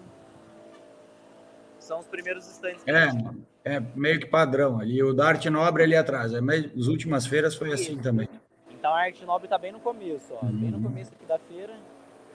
[1.79, 2.83] são os primeiros stands.
[2.87, 5.01] É, é meio que padrão ali.
[5.03, 6.33] O da Arte Nobre ali atrás.
[6.33, 7.83] É meio, as últimas feiras foi Isso.
[7.83, 8.27] assim também.
[8.71, 10.45] Então a Arte Nobre está bem no começo, ó.
[10.45, 10.51] Uhum.
[10.51, 10.83] Bem no uhum.
[10.83, 11.73] começo aqui da feira.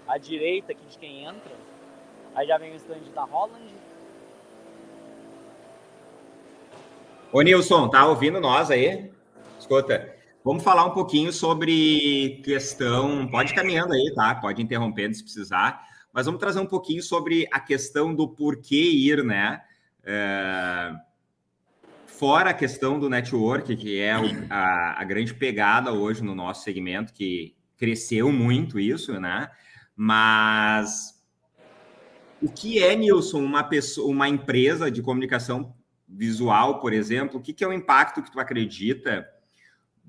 [0.07, 1.53] À direita aqui de quem entra.
[2.35, 3.75] Aí já vem o stand da Holland.
[7.33, 9.13] Ô Nilson, tá ouvindo nós aí?
[9.59, 13.27] Escuta, Vamos falar um pouquinho sobre questão.
[13.29, 14.35] Pode caminhando aí, tá?
[14.35, 15.85] Pode interrompendo se precisar.
[16.13, 19.61] Mas vamos trazer um pouquinho sobre a questão do porquê ir, né?
[20.05, 20.95] É...
[22.07, 24.13] Fora a questão do network, que é
[24.51, 29.49] a, a grande pegada hoje no nosso segmento, que cresceu muito isso, né?
[29.95, 31.19] Mas
[32.41, 35.75] o que é, Nilson, uma pessoa, uma empresa de comunicação
[36.09, 37.39] visual, por exemplo?
[37.39, 39.29] O que, que é o impacto que tu acredita?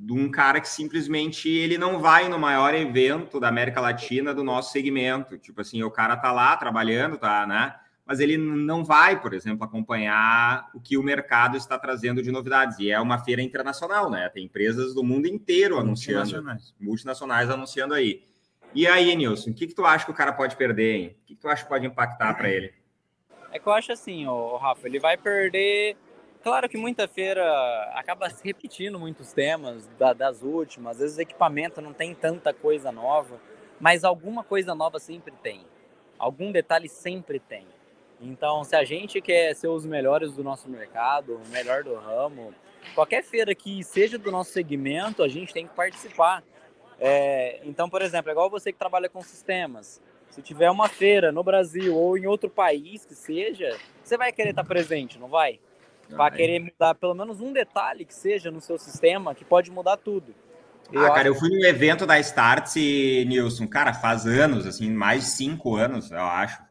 [0.02, 4.46] De um cara que simplesmente ele não vai no maior evento da América Latina do
[4.46, 5.38] nosso segmento.
[5.38, 7.76] Tipo assim, o cara tá lá trabalhando, tá, né?
[8.06, 12.80] Mas ele não vai, por exemplo, acompanhar o que o mercado está trazendo de novidades.
[12.80, 14.30] E é uma feira internacional, né?
[14.30, 18.24] Tem empresas do mundo inteiro anunciando, multinacionais, multinacionais anunciando aí.
[18.74, 21.18] E aí, Nilson, o que, que tu acha que o cara pode perder, hein?
[21.22, 22.74] O que, que tu acha que pode impactar para ele?
[23.52, 25.98] É que eu acho assim, o Rafa, ele vai perder
[26.42, 27.44] Claro que muita feira
[27.94, 32.54] acaba se repetindo muitos temas da, das últimas, às vezes o equipamento não tem tanta
[32.54, 33.42] coisa nova,
[33.78, 35.66] mas alguma coisa nova sempre tem,
[36.18, 37.68] algum detalhe sempre tem.
[38.22, 42.54] Então, se a gente quer ser os melhores do nosso mercado, o melhor do ramo,
[42.96, 46.42] qualquer feira que seja do nosso segmento, a gente tem que participar.
[47.00, 50.02] É, então, por exemplo, é igual você que trabalha com sistemas.
[50.30, 54.50] Se tiver uma feira no Brasil ou em outro país que seja, você vai querer
[54.52, 55.60] estar presente, não vai?
[56.16, 59.98] Para querer mudar pelo menos um detalhe que seja no seu sistema, que pode mudar
[59.98, 60.34] tudo.
[60.92, 62.76] Eu ah, cara, eu fui no evento da Starts,
[63.28, 66.62] Nilson, cara, faz anos, assim, mais de cinco anos, eu acho.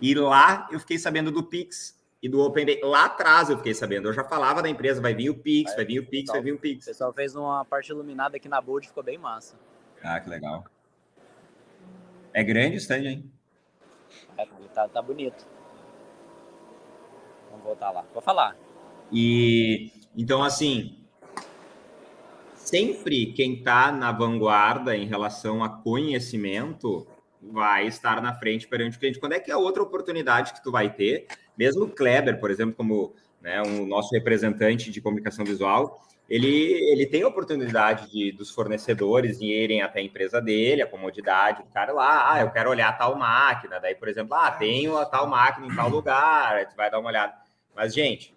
[0.00, 2.80] E lá eu fiquei sabendo do Pix e do Open Day.
[2.82, 4.08] Lá atrás eu fiquei sabendo.
[4.08, 6.40] Eu já falava da empresa, vai vir o Pix, vai, vai vir o Pix, vai
[6.40, 6.84] vir o Pix.
[6.84, 9.56] O pessoal fez uma parte iluminada aqui na Bold, ficou bem massa.
[10.02, 10.64] Ah, que legal.
[12.32, 13.32] É grande o stand, hein?
[14.38, 15.46] É, tá, tá bonito.
[17.50, 18.04] Vamos voltar lá.
[18.12, 18.56] Vou falar.
[19.12, 20.96] E então, assim,
[22.54, 27.06] sempre quem está na vanguarda em relação a conhecimento
[27.42, 29.20] vai estar na frente perante o cliente.
[29.20, 31.26] Quando é que é outra oportunidade que tu vai ter?
[31.56, 37.06] Mesmo o Kleber, por exemplo, como né, um nosso representante de comunicação visual, ele, ele
[37.06, 41.92] tem a oportunidade de, dos fornecedores irem até a empresa dele, a comodidade, o cara
[41.92, 45.66] lá, ah, eu quero olhar tal máquina, daí, por exemplo, ah, tenho a tal máquina
[45.68, 47.34] em tal lugar, tu vai dar uma olhada.
[47.76, 48.35] Mas, gente,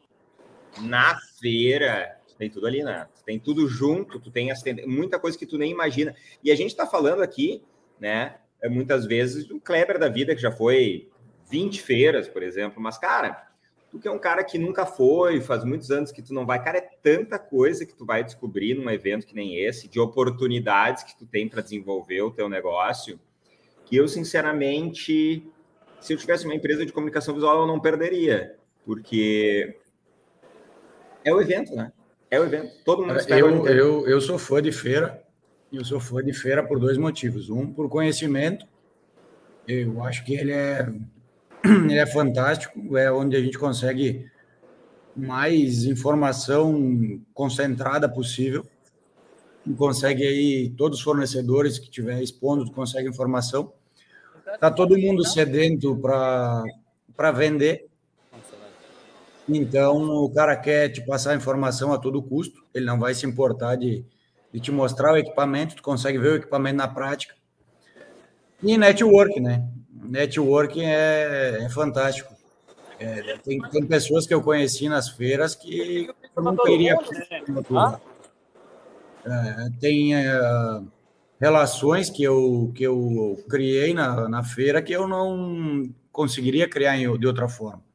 [0.82, 3.08] na feira, tem tudo ali, né?
[3.26, 4.50] Tem tudo junto, tu tem
[4.88, 6.16] muita coisa que tu nem imagina.
[6.42, 7.62] E a gente está falando aqui,
[8.00, 8.38] né?
[8.62, 11.10] É, muitas vezes do Kleber da vida, que já foi
[11.50, 13.50] 20 feiras, por exemplo, mas, cara,
[13.90, 16.64] tu que é um cara que nunca foi, faz muitos anos que tu não vai,
[16.64, 21.04] cara, é tanta coisa que tu vai descobrir num evento que nem esse, de oportunidades
[21.04, 23.20] que tu tem para desenvolver o teu negócio,
[23.86, 25.46] que eu, sinceramente,
[26.00, 28.56] se eu tivesse uma empresa de comunicação visual, eu não perderia,
[28.86, 29.76] porque
[31.30, 31.92] é o evento, né?
[32.32, 32.72] É o evento.
[32.84, 33.40] Todo mundo espera.
[33.40, 35.24] Eu, eu, eu sou fã de feira.
[35.72, 37.50] Eu sou fã de feira por dois motivos.
[37.50, 38.66] Um, por conhecimento.
[39.68, 40.88] Eu acho que ele é,
[41.64, 42.98] ele é fantástico.
[42.98, 44.30] É onde a gente consegue
[45.16, 48.66] mais informação concentrada possível.
[49.78, 53.74] Consegue aí, todos os fornecedores que tiver expondo, consegue informação.
[54.60, 57.89] Tá todo mundo sedento para vender.
[59.58, 63.76] Então, o cara quer te passar informação a todo custo, ele não vai se importar
[63.76, 64.06] de,
[64.54, 67.34] de te mostrar o equipamento, tu consegue ver o equipamento na prática.
[68.62, 69.68] E network, né?
[69.92, 72.34] Network é, é fantástico.
[73.00, 76.96] É, tem, tem pessoas que eu conheci nas feiras que eu não queria.
[79.26, 80.82] É, tem é,
[81.40, 87.28] relações que eu, que eu criei na, na feira que eu não conseguiria criar de
[87.28, 87.89] outra forma.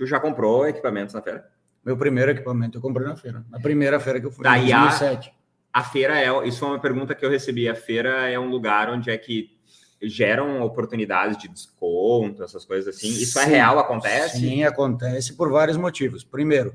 [0.00, 1.46] Tu já comprou equipamentos na feira?
[1.84, 3.44] Meu primeiro equipamento eu comprei na feira.
[3.50, 5.30] Na primeira feira que eu fui, em 2007.
[5.70, 6.48] A, a feira é...
[6.48, 7.68] Isso é uma pergunta que eu recebi.
[7.68, 9.54] A feira é um lugar onde é que
[10.00, 13.08] geram oportunidades de desconto, essas coisas assim.
[13.08, 14.38] Isso é sim, é real, acontece?
[14.38, 16.24] Sim, acontece por vários motivos.
[16.24, 16.74] Primeiro,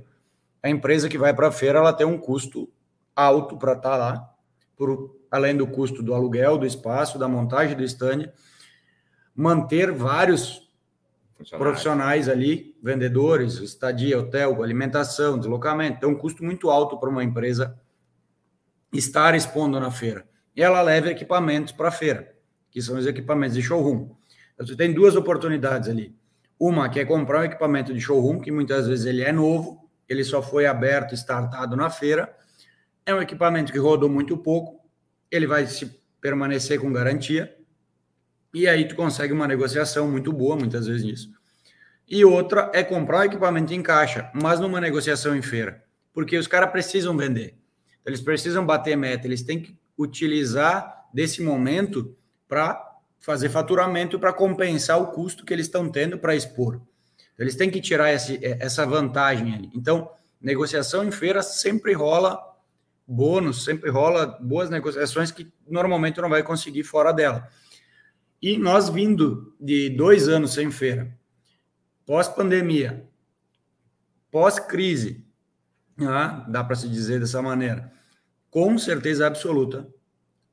[0.62, 2.72] a empresa que vai para a feira, ela tem um custo
[3.16, 4.36] alto para estar tá lá,
[4.78, 8.32] por, além do custo do aluguel, do espaço, da montagem do stand,
[9.36, 10.65] manter vários
[11.58, 17.80] profissionais ali, vendedores, estadia, hotel, alimentação, deslocamento, tem um custo muito alto para uma empresa
[18.94, 20.28] estar expondo na feira.
[20.56, 22.36] E ela leva equipamentos para a feira
[22.76, 24.10] que são os equipamentos de showroom.
[24.54, 26.14] Então, você tem duas oportunidades ali.
[26.60, 30.26] Uma que é comprar um equipamento de showroom, que muitas vezes ele é novo, ele
[30.26, 32.36] só foi aberto, startado na feira.
[33.06, 34.86] É um equipamento que rodou muito pouco,
[35.32, 35.86] ele vai se
[36.20, 37.56] permanecer com garantia.
[38.56, 41.30] E aí tu consegue uma negociação muito boa, muitas vezes nisso.
[42.08, 46.48] E outra é comprar o equipamento em caixa, mas numa negociação em feira, porque os
[46.48, 47.58] caras precisam vender.
[48.06, 52.16] Eles precisam bater meta, eles têm que utilizar desse momento
[52.48, 52.82] para
[53.20, 56.80] fazer faturamento para compensar o custo que eles estão tendo para expor.
[57.38, 59.70] Eles têm que tirar esse, é, essa vantagem ali.
[59.76, 62.40] Então, negociação em feira sempre rola
[63.06, 67.50] bônus, sempre rola boas negociações que normalmente não vai conseguir fora dela.
[68.42, 71.18] E nós vindo de dois anos sem feira,
[72.06, 73.08] pós-pandemia,
[74.30, 75.26] pós-crise,
[76.02, 77.92] ah, dá para se dizer dessa maneira,
[78.50, 79.88] com certeza absoluta,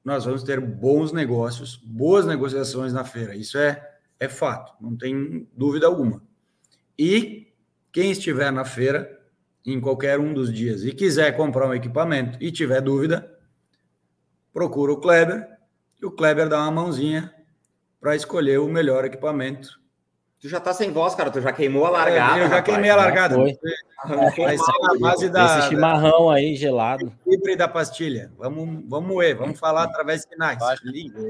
[0.05, 3.37] nós vamos ter bons negócios, boas negociações na feira.
[3.37, 3.81] Isso é,
[4.19, 6.23] é fato, não tem dúvida alguma.
[6.99, 7.53] E
[7.93, 9.21] quem estiver na feira,
[9.65, 13.29] em qualquer um dos dias, e quiser comprar um equipamento e tiver dúvida,
[14.53, 15.47] procura o Kleber,
[16.01, 17.33] e o Kleber dá uma mãozinha
[18.03, 19.81] para escolher o melhor equipamento
[20.43, 21.31] Tu já tá sem voz, cara.
[21.31, 22.39] Tu já queimou a é, largada.
[22.39, 22.65] eu já rapaz.
[22.65, 23.37] queimei a largada.
[23.37, 23.57] Foi.
[24.37, 27.13] Vai ser base da, Esse chimarrão aí gelado.
[27.25, 28.33] Livre da pastilha.
[28.37, 30.61] Vamos, vamos moer, vamos falar através de sinais.
[30.61, 30.83] Eu acho,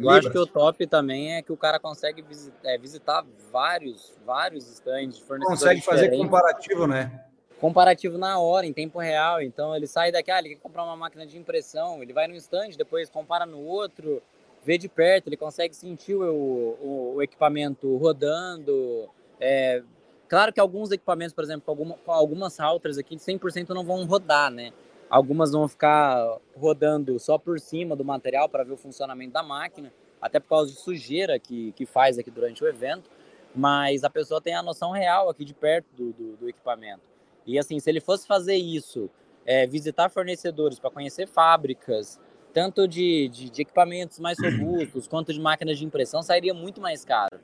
[0.02, 4.18] eu acho que o top também é que o cara consegue visitar, é, visitar vários,
[4.24, 5.22] vários stands.
[5.44, 6.24] Consegue fazer diferentes.
[6.24, 7.24] comparativo, né?
[7.60, 9.42] Comparativo na hora, em tempo real.
[9.42, 12.34] Então ele sai daqui, ah, ele quer comprar uma máquina de impressão, ele vai no
[12.36, 14.22] stand, depois compara no outro
[14.64, 19.08] vê de perto, ele consegue sentir o, o, o equipamento rodando.
[19.40, 19.82] É,
[20.28, 24.72] claro que alguns equipamentos, por exemplo, alguma, algumas routers aqui, 100% não vão rodar, né?
[25.10, 29.92] Algumas vão ficar rodando só por cima do material para ver o funcionamento da máquina,
[30.20, 33.10] até por causa de sujeira que, que faz aqui durante o evento.
[33.54, 37.02] Mas a pessoa tem a noção real aqui de perto do, do, do equipamento.
[37.44, 39.10] E assim, se ele fosse fazer isso,
[39.44, 42.18] é, visitar fornecedores para conhecer fábricas,
[42.52, 47.04] tanto de, de, de equipamentos mais robustos quanto de máquinas de impressão, sairia muito mais
[47.04, 47.40] caro.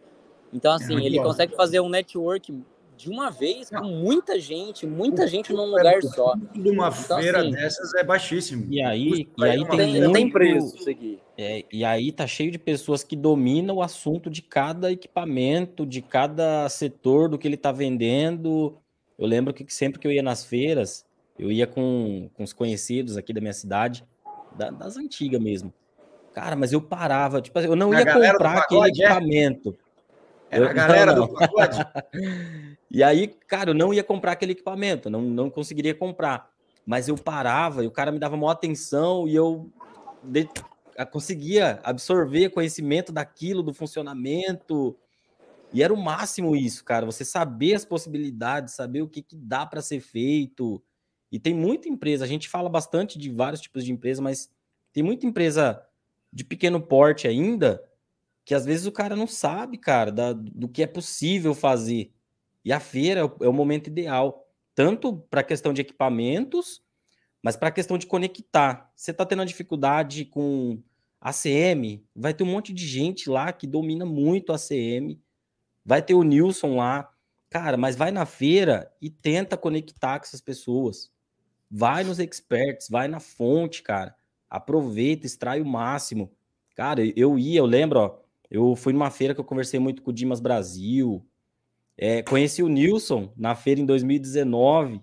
[0.52, 1.24] Então, assim, é ele bom.
[1.24, 2.52] consegue fazer um network
[2.98, 6.34] de uma vez com muita gente, muita gente num lugar só.
[6.52, 8.66] De uma então, feira assim, dessas é baixíssimo.
[8.68, 11.20] E aí, e aí tem, muito, tem preço isso aqui.
[11.36, 16.02] É, e aí tá cheio de pessoas que dominam o assunto de cada equipamento, de
[16.02, 18.76] cada setor do que ele tá vendendo.
[19.16, 21.06] Eu lembro que sempre que eu ia nas feiras,
[21.38, 24.04] eu ia com, com os conhecidos aqui da minha cidade,
[24.56, 25.72] da, das antigas mesmo.
[26.32, 28.88] Cara, mas eu parava, tipo assim, eu não ia comprar aquele é?
[28.88, 29.76] equipamento.
[30.50, 31.26] Era eu, a galera não, não.
[31.26, 31.78] do pagode.
[32.90, 36.48] e aí, cara, eu não ia comprar aquele equipamento, não, não conseguiria comprar.
[36.86, 39.70] Mas eu parava e o cara me dava maior atenção e eu
[40.22, 40.48] de,
[41.10, 44.96] conseguia absorver conhecimento daquilo, do funcionamento.
[45.72, 47.04] E era o máximo isso, cara.
[47.04, 50.82] Você saber as possibilidades, saber o que, que dá para ser feito.
[51.30, 54.50] E tem muita empresa, a gente fala bastante de vários tipos de empresa, mas
[54.92, 55.82] tem muita empresa
[56.32, 57.82] de pequeno porte ainda
[58.44, 62.10] que às vezes o cara não sabe, cara, da, do que é possível fazer.
[62.64, 66.82] E a feira é o, é momento ideal, tanto para a questão de equipamentos,
[67.42, 68.90] mas para a questão de conectar.
[68.96, 70.82] Você está tendo uma dificuldade com
[71.20, 75.20] ACM, vai ter um monte de gente lá que domina muito ACM.
[75.84, 77.12] Vai ter o Nilson lá.
[77.50, 81.10] Cara, mas vai na feira e tenta conectar com essas pessoas.
[81.70, 84.14] Vai nos experts, vai na fonte, cara.
[84.48, 86.32] Aproveita, extrai o máximo.
[86.74, 88.18] Cara, eu ia, eu lembro, ó,
[88.50, 91.24] eu fui numa feira que eu conversei muito com o Dimas Brasil.
[91.96, 95.02] É, conheci o Nilson na feira em 2019,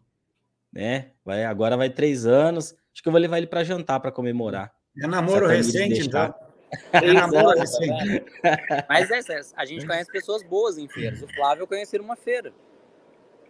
[0.71, 1.11] né?
[1.23, 2.73] Vai, agora vai três anos.
[2.93, 4.73] Acho que eu vou levar ele para jantar para comemorar.
[4.97, 6.33] É namoro recente, então.
[6.93, 8.23] É namoro recente.
[8.87, 11.21] Mas é, a gente conhece pessoas boas em feiras.
[11.21, 12.53] O Flávio eu conheci numa feira.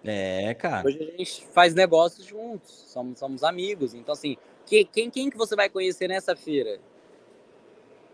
[0.06, 0.88] É, cara.
[0.88, 3.94] Hoje a gente faz negócios juntos, somos, somos amigos.
[3.94, 6.80] Então, assim, que, quem, quem que você vai conhecer nessa feira?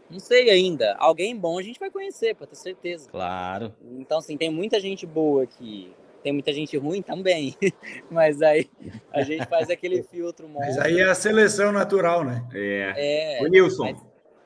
[0.10, 0.96] Não sei ainda.
[0.98, 3.10] Alguém bom a gente vai conhecer, pra ter certeza.
[3.10, 3.74] Claro.
[3.98, 5.94] Então, assim, tem muita gente boa aqui.
[6.22, 7.56] Tem muita gente ruim também.
[8.12, 8.70] Mas aí
[9.12, 12.46] a gente faz aquele filtro Mas aí é a seleção natural, né?
[12.54, 13.40] É.
[13.40, 13.96] é o Nilson.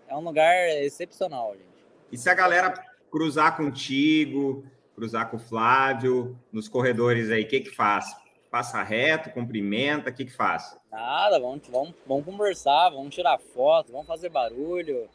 [0.07, 1.85] É um lugar excepcional, gente.
[2.11, 2.73] E se a galera
[3.11, 4.63] cruzar contigo,
[4.95, 8.15] cruzar com o Flávio, nos corredores aí, o que que faz?
[8.49, 10.77] Passa reto, cumprimenta, o que que faz?
[10.89, 15.09] Nada, vamos, vamos, vamos conversar, vamos tirar foto, vamos fazer barulho.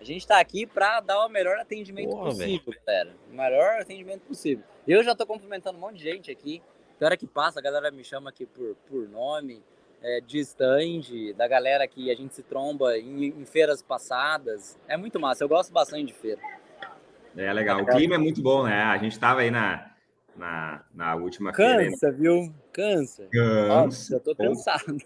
[0.00, 2.80] A gente está aqui para dar o melhor atendimento Porra, possível, véio.
[2.86, 3.16] galera.
[3.30, 4.64] O melhor atendimento possível.
[4.86, 6.62] Eu já estou cumprimentando um monte de gente aqui.
[6.98, 9.60] Tem hora que passa, a galera me chama aqui por, por nome,
[10.00, 14.78] é, de stand, da galera que a gente se tromba em, em feiras passadas.
[14.86, 16.40] É muito massa, eu gosto bastante de feira.
[17.36, 17.82] É legal.
[17.82, 18.82] O clima é muito bom, né?
[18.82, 19.90] A gente estava aí na,
[20.36, 21.90] na, na última Cansa, feira.
[21.90, 22.54] Cansa, viu?
[22.72, 23.28] Cansa.
[23.32, 23.68] Cansa.
[23.68, 24.96] Nossa, eu tô cansado.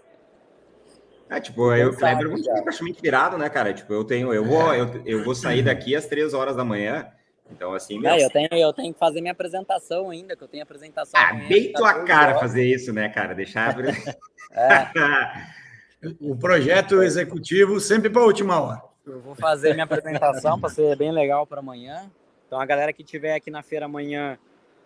[1.30, 3.74] É, tipo, eu, Kleber, é praticamente virado, né, cara?
[3.74, 7.06] Tipo, eu tenho, eu vou, eu, eu vou sair daqui às três horas da manhã.
[7.50, 8.10] Então, assim, meu...
[8.10, 11.20] é, eu, tenho, eu tenho que fazer minha apresentação ainda, que eu tenho apresentação.
[11.20, 12.40] Ah, bem tua cara horas.
[12.40, 13.34] fazer isso, né, cara?
[13.34, 13.76] Deixar.
[14.52, 14.88] é.
[16.20, 18.82] o projeto executivo sempre para a última hora.
[19.06, 22.10] Eu vou fazer minha apresentação para ser bem legal para amanhã.
[22.48, 24.38] Então, a galera que tiver aqui na feira amanhã.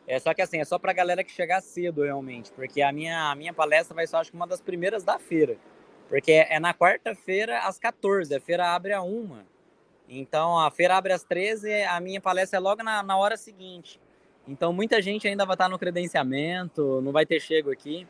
[0.05, 2.90] É só que assim, é só para a galera que chegar cedo, realmente, porque a
[2.90, 5.57] minha, a minha palestra vai ser, acho que, uma das primeiras da feira.
[6.09, 9.46] Porque é na quarta-feira às 14, a feira abre a uma.
[10.09, 14.01] Então a feira abre às 13, a minha palestra é logo na, na hora seguinte.
[14.46, 18.07] Então muita gente ainda vai estar no credenciamento, não vai ter chego aqui,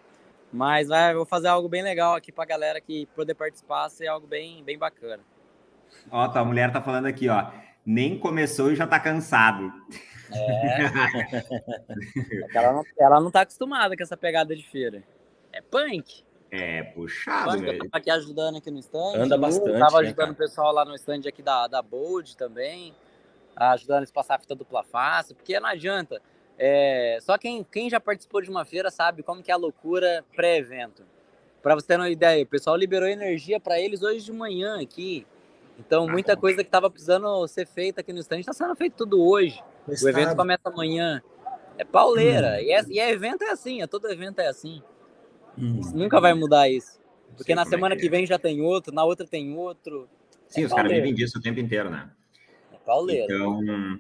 [0.51, 4.09] mas vai, vou fazer algo bem legal aqui para a galera que poder participar, ser
[4.09, 5.23] algo bem, bem bacana.
[6.11, 7.53] Ó, tua mulher tá falando aqui, ó,
[7.85, 9.73] nem começou e já tá cansado.
[10.35, 10.83] É.
[12.55, 15.03] ela, não, ela não tá acostumada com essa pegada de feira.
[15.53, 16.25] É punk.
[16.51, 17.89] É puxado, velho.
[17.91, 19.17] aqui ajudando aqui no stand.
[19.17, 19.79] Anda bastante.
[19.79, 22.95] Tava né, ajudando né, o pessoal lá no stand aqui da, da Bold também.
[23.57, 26.21] Ajudando eles a passar a fita dupla face, porque não adianta.
[26.59, 30.25] É, só quem, quem já participou de uma feira sabe como que é a loucura
[30.35, 31.05] pré-evento.
[31.63, 35.27] Para você ter uma ideia, o pessoal liberou energia para eles hoje de manhã aqui.
[35.87, 38.97] Então, ah, muita coisa que estava precisando ser feita aqui no stand está sendo feito
[38.97, 39.63] tudo hoje.
[39.87, 41.23] O evento começa amanhã.
[41.77, 42.59] É pauleira.
[42.59, 42.65] Hum.
[42.65, 44.83] E, é, e é evento é assim, é, todo evento é assim.
[45.59, 45.81] Hum.
[45.95, 47.01] Nunca vai mudar isso.
[47.37, 50.09] Porque na semana é que, que vem já tem outro, na outra tem outro.
[50.49, 52.11] Sim, é os caras vivem disso o tempo inteiro, né?
[52.73, 53.33] É pauleiro.
[53.33, 53.99] Então,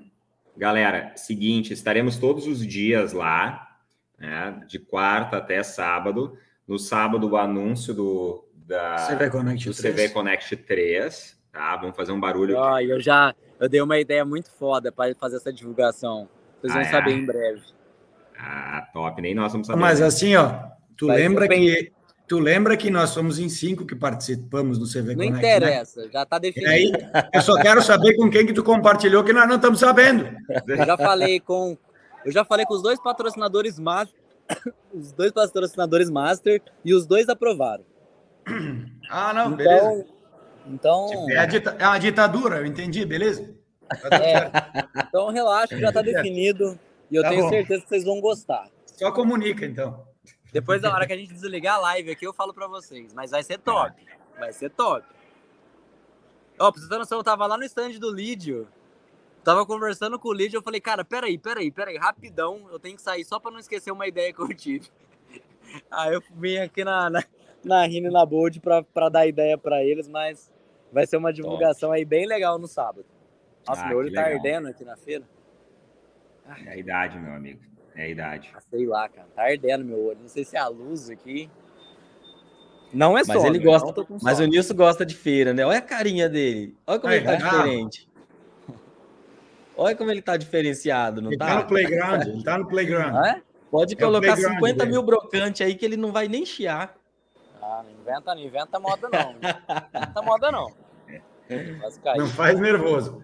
[0.56, 3.78] galera, seguinte, estaremos todos os dias lá,
[4.18, 6.36] né, de quarta até sábado.
[6.68, 9.94] No sábado, o anúncio do, da, CV Connect do 3.
[9.94, 11.76] CV Connect 3, tá?
[11.76, 12.56] Vamos fazer um barulho.
[12.58, 16.28] Oh, eu já eu dei uma ideia muito foda para fazer essa divulgação.
[16.60, 17.14] Vocês vão ah, saber é?
[17.14, 17.62] em breve.
[18.38, 19.80] Ah, top, nem nós vamos saber.
[19.80, 21.92] Mas assim, ó, Tu Vai lembra que
[22.28, 25.56] tu lembra que nós somos em cinco que participamos no CV Não Connect, né?
[25.56, 26.10] interessa, né?
[26.12, 26.70] já está definido.
[26.70, 26.92] Aí,
[27.34, 30.24] eu só quero saber com quem que tu compartilhou que nós não estamos sabendo.
[30.66, 31.76] Eu já falei com
[32.24, 34.14] eu já falei com os dois patrocinadores master,
[34.94, 37.84] os dois patrocinadores master e os dois aprovaram.
[39.10, 40.06] Ah, não, então, beleza.
[40.66, 43.54] Então, é, dita, é uma ditadura, eu entendi, beleza?
[44.10, 44.50] É,
[45.06, 46.78] então relaxa, já está definido
[47.10, 47.50] e eu tá tenho bom.
[47.50, 48.66] certeza que vocês vão gostar.
[48.86, 50.06] Só comunica então.
[50.50, 53.12] Depois da hora que a gente desligar a live aqui, eu falo para vocês.
[53.12, 54.02] Mas vai ser top.
[54.38, 55.06] Vai ser top.
[56.58, 58.68] Ó, pra você ter noção, eu tava lá no stand do Lídio.
[59.42, 63.02] Tava conversando com o Lídio, eu falei, cara, peraí, peraí, peraí, rapidão, eu tenho que
[63.02, 64.88] sair só para não esquecer uma ideia que eu tive.
[65.90, 67.24] Aí eu vim aqui na, na,
[67.64, 70.50] na Rine na Bold pra, pra dar ideia para eles, mas
[70.92, 71.98] vai ser uma divulgação top.
[71.98, 73.06] aí bem legal no sábado.
[73.66, 74.36] Nossa, ah, meu olho tá legal.
[74.36, 75.24] ardendo aqui na feira.
[76.66, 77.60] É a idade, meu amigo.
[77.94, 78.50] É a idade.
[78.54, 79.28] Ah, sei lá, cara.
[79.34, 80.18] Tá ardendo meu olho.
[80.20, 81.48] Não sei se é a luz aqui.
[82.92, 83.34] Não é só.
[83.34, 84.06] Mas ele gosta.
[84.20, 85.64] Mas o Nilson gosta de feira, né?
[85.64, 86.76] Olha a carinha dele.
[86.86, 88.08] Olha como ele tá diferente.
[89.76, 91.46] Olha como ele tá diferenciado, não ele tá?
[91.46, 93.14] tá no playground, ele tá no playground.
[93.14, 93.42] Ah, é?
[93.70, 94.90] Pode é colocar 50 dele.
[94.90, 96.94] mil brocantes aí que ele não vai nem chiar.
[97.62, 99.32] Ah, não inventa, não inventa moda não.
[99.32, 100.74] Não inventa moda não.
[102.16, 103.22] Não faz nervoso.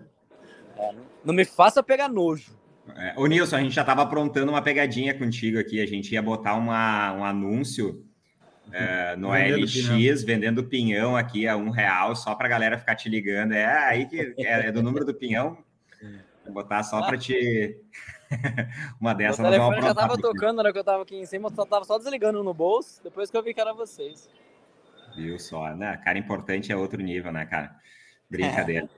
[0.77, 2.57] É, não, não me faça pegar nojo.
[2.97, 5.81] É, ô Nilson, a gente já estava aprontando uma pegadinha contigo aqui.
[5.81, 8.05] A gente ia botar uma, um anúncio
[8.73, 10.27] é, no vendendo LX, pinhão.
[10.27, 13.53] vendendo pinhão aqui a um real, só para a galera ficar te ligando.
[13.53, 15.59] É aí que é, é do número do pinhão.
[16.45, 17.77] Vou botar só para te.
[19.01, 19.43] uma dessa.
[19.43, 21.85] O telefone já estava tocando na hora que eu estava aqui em cima, eu estava
[21.85, 24.29] só desligando no bolso, depois que eu vi que era vocês.
[25.17, 26.01] Viu só, né?
[26.05, 27.75] Cara importante é outro nível, né, cara?
[28.31, 28.89] Brincadeira.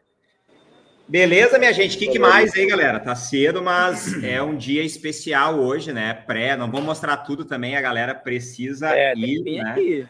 [1.09, 1.97] Beleza, minha gente?
[1.97, 3.01] O que, que, mais aí, galera?
[3.01, 6.15] Tá cedo, mas é um dia especial hoje, né?
[6.15, 9.71] Pré, não vou mostrar tudo também, a galera precisa é, ir, né?
[9.71, 10.09] Aqui.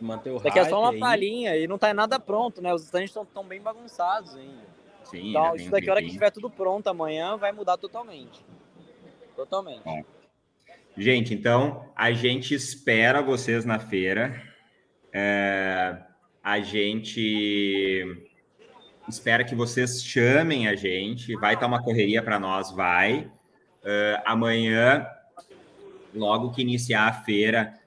[0.00, 2.72] Manter o Isso aqui é só uma palhinha e não tá nada pronto, né?
[2.72, 4.69] Os stands estão bem bagunçados ainda.
[5.10, 8.44] Sim, então, isso daqui, a hora que tiver tudo pronto amanhã, vai mudar totalmente.
[9.34, 9.82] Totalmente.
[9.82, 10.04] Bom.
[10.96, 14.40] Gente, então, a gente espera vocês na feira.
[15.12, 15.96] É,
[16.42, 18.24] a gente
[19.08, 21.34] espera que vocês chamem a gente.
[21.36, 23.30] Vai estar uma correria para nós, vai.
[23.82, 25.06] Uh, amanhã,
[26.14, 27.79] logo que iniciar a feira,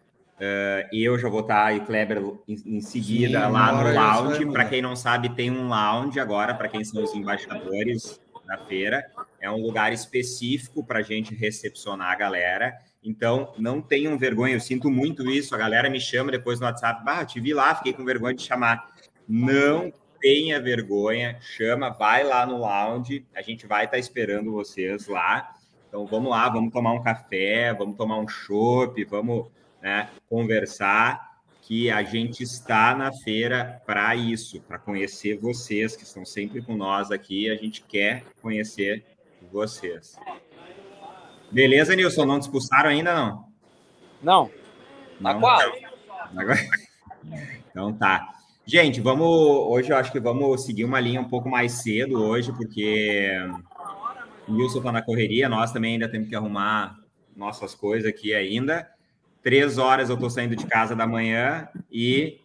[0.44, 4.46] uh, eu já vou estar e Kleber em, em seguida Sim, lá no lounge.
[4.52, 9.06] Para quem não sabe, tem um lounge agora para quem são os embaixadores da feira.
[9.40, 12.74] É um lugar específico para a gente recepcionar a galera.
[13.04, 15.54] Então, não tenham vergonha, eu sinto muito isso.
[15.54, 18.44] A galera me chama depois no WhatsApp, bah, te vi lá, fiquei com vergonha de
[18.44, 18.90] chamar.
[19.28, 19.92] Não
[20.22, 25.54] tenha vergonha, chama, vai lá no lounge, a gente vai estar tá esperando vocês lá.
[25.90, 29.48] Então vamos lá, vamos tomar um café, vamos tomar um chopp, vamos
[29.84, 36.26] né, conversar, que a gente está na feira para isso, para conhecer vocês que estão
[36.26, 39.06] sempre com nós aqui, a gente quer conhecer
[39.52, 40.18] vocês.
[41.52, 42.26] Beleza, Nilson?
[42.26, 43.46] Não te expulsaram ainda, não?
[44.22, 44.52] Não.
[45.22, 45.84] Tá quase.
[47.70, 48.36] Então tá.
[48.66, 49.28] Gente, vamos.
[49.28, 53.32] Hoje eu acho que vamos seguir uma linha um pouco mais cedo hoje, porque
[54.48, 57.00] o Wilson está na correria, nós também ainda temos que arrumar
[57.36, 58.88] nossas coisas aqui ainda.
[59.44, 62.40] Três horas eu estou saindo de casa da manhã e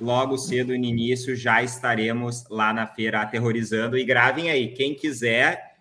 [0.00, 3.98] logo cedo no início já estaremos lá na feira aterrorizando.
[3.98, 5.76] E gravem aí, quem quiser,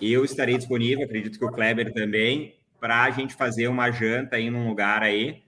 [0.00, 4.48] eu estarei disponível, acredito que o Kleber também, para a gente fazer uma janta aí
[4.48, 5.42] num lugar aí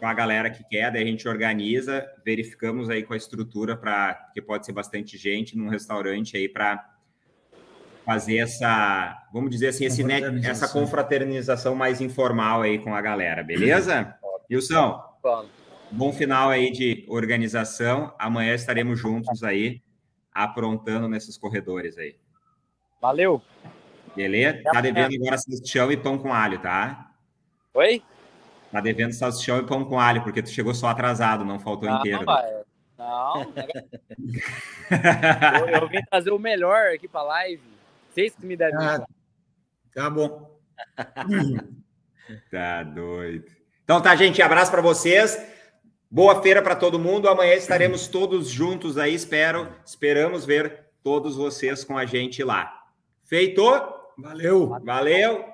[0.00, 4.14] com a galera que quer, daí a gente organiza, verificamos aí com a estrutura para
[4.34, 6.93] que pode ser bastante gente num restaurante aí para
[8.04, 13.42] fazer essa, vamos dizer assim, esse net, essa confraternização mais informal aí com a galera,
[13.42, 14.14] beleza?
[14.50, 15.02] Wilson,
[15.90, 18.14] bom final aí de organização.
[18.18, 19.82] Amanhã estaremos juntos aí,
[20.32, 22.16] aprontando nesses corredores aí.
[23.00, 23.40] Valeu.
[24.14, 24.62] Beleza?
[24.64, 27.10] Tá devendo agora salsichão e pão com alho, tá?
[27.72, 28.02] Oi?
[28.70, 31.98] Tá devendo salsichão e pão com alho, porque tu chegou só atrasado, não faltou não,
[31.98, 32.24] inteiro.
[32.96, 33.52] Não,
[35.58, 37.73] eu, eu vim trazer o melhor aqui para live.
[38.14, 38.76] Vocês que me devem.
[38.76, 39.04] Ah,
[39.92, 40.56] tá bom.
[42.48, 43.50] tá doido.
[43.82, 45.36] Então tá, gente, abraço para vocês.
[46.08, 47.28] Boa feira para todo mundo.
[47.28, 49.68] Amanhã estaremos todos juntos aí, espero.
[49.84, 52.84] Esperamos ver todos vocês com a gente lá.
[53.24, 53.64] Feito?
[54.16, 54.68] Valeu.
[54.84, 55.44] Valeu.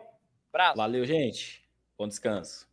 [0.77, 1.65] Valeu, gente.
[1.97, 2.70] Bom descanso.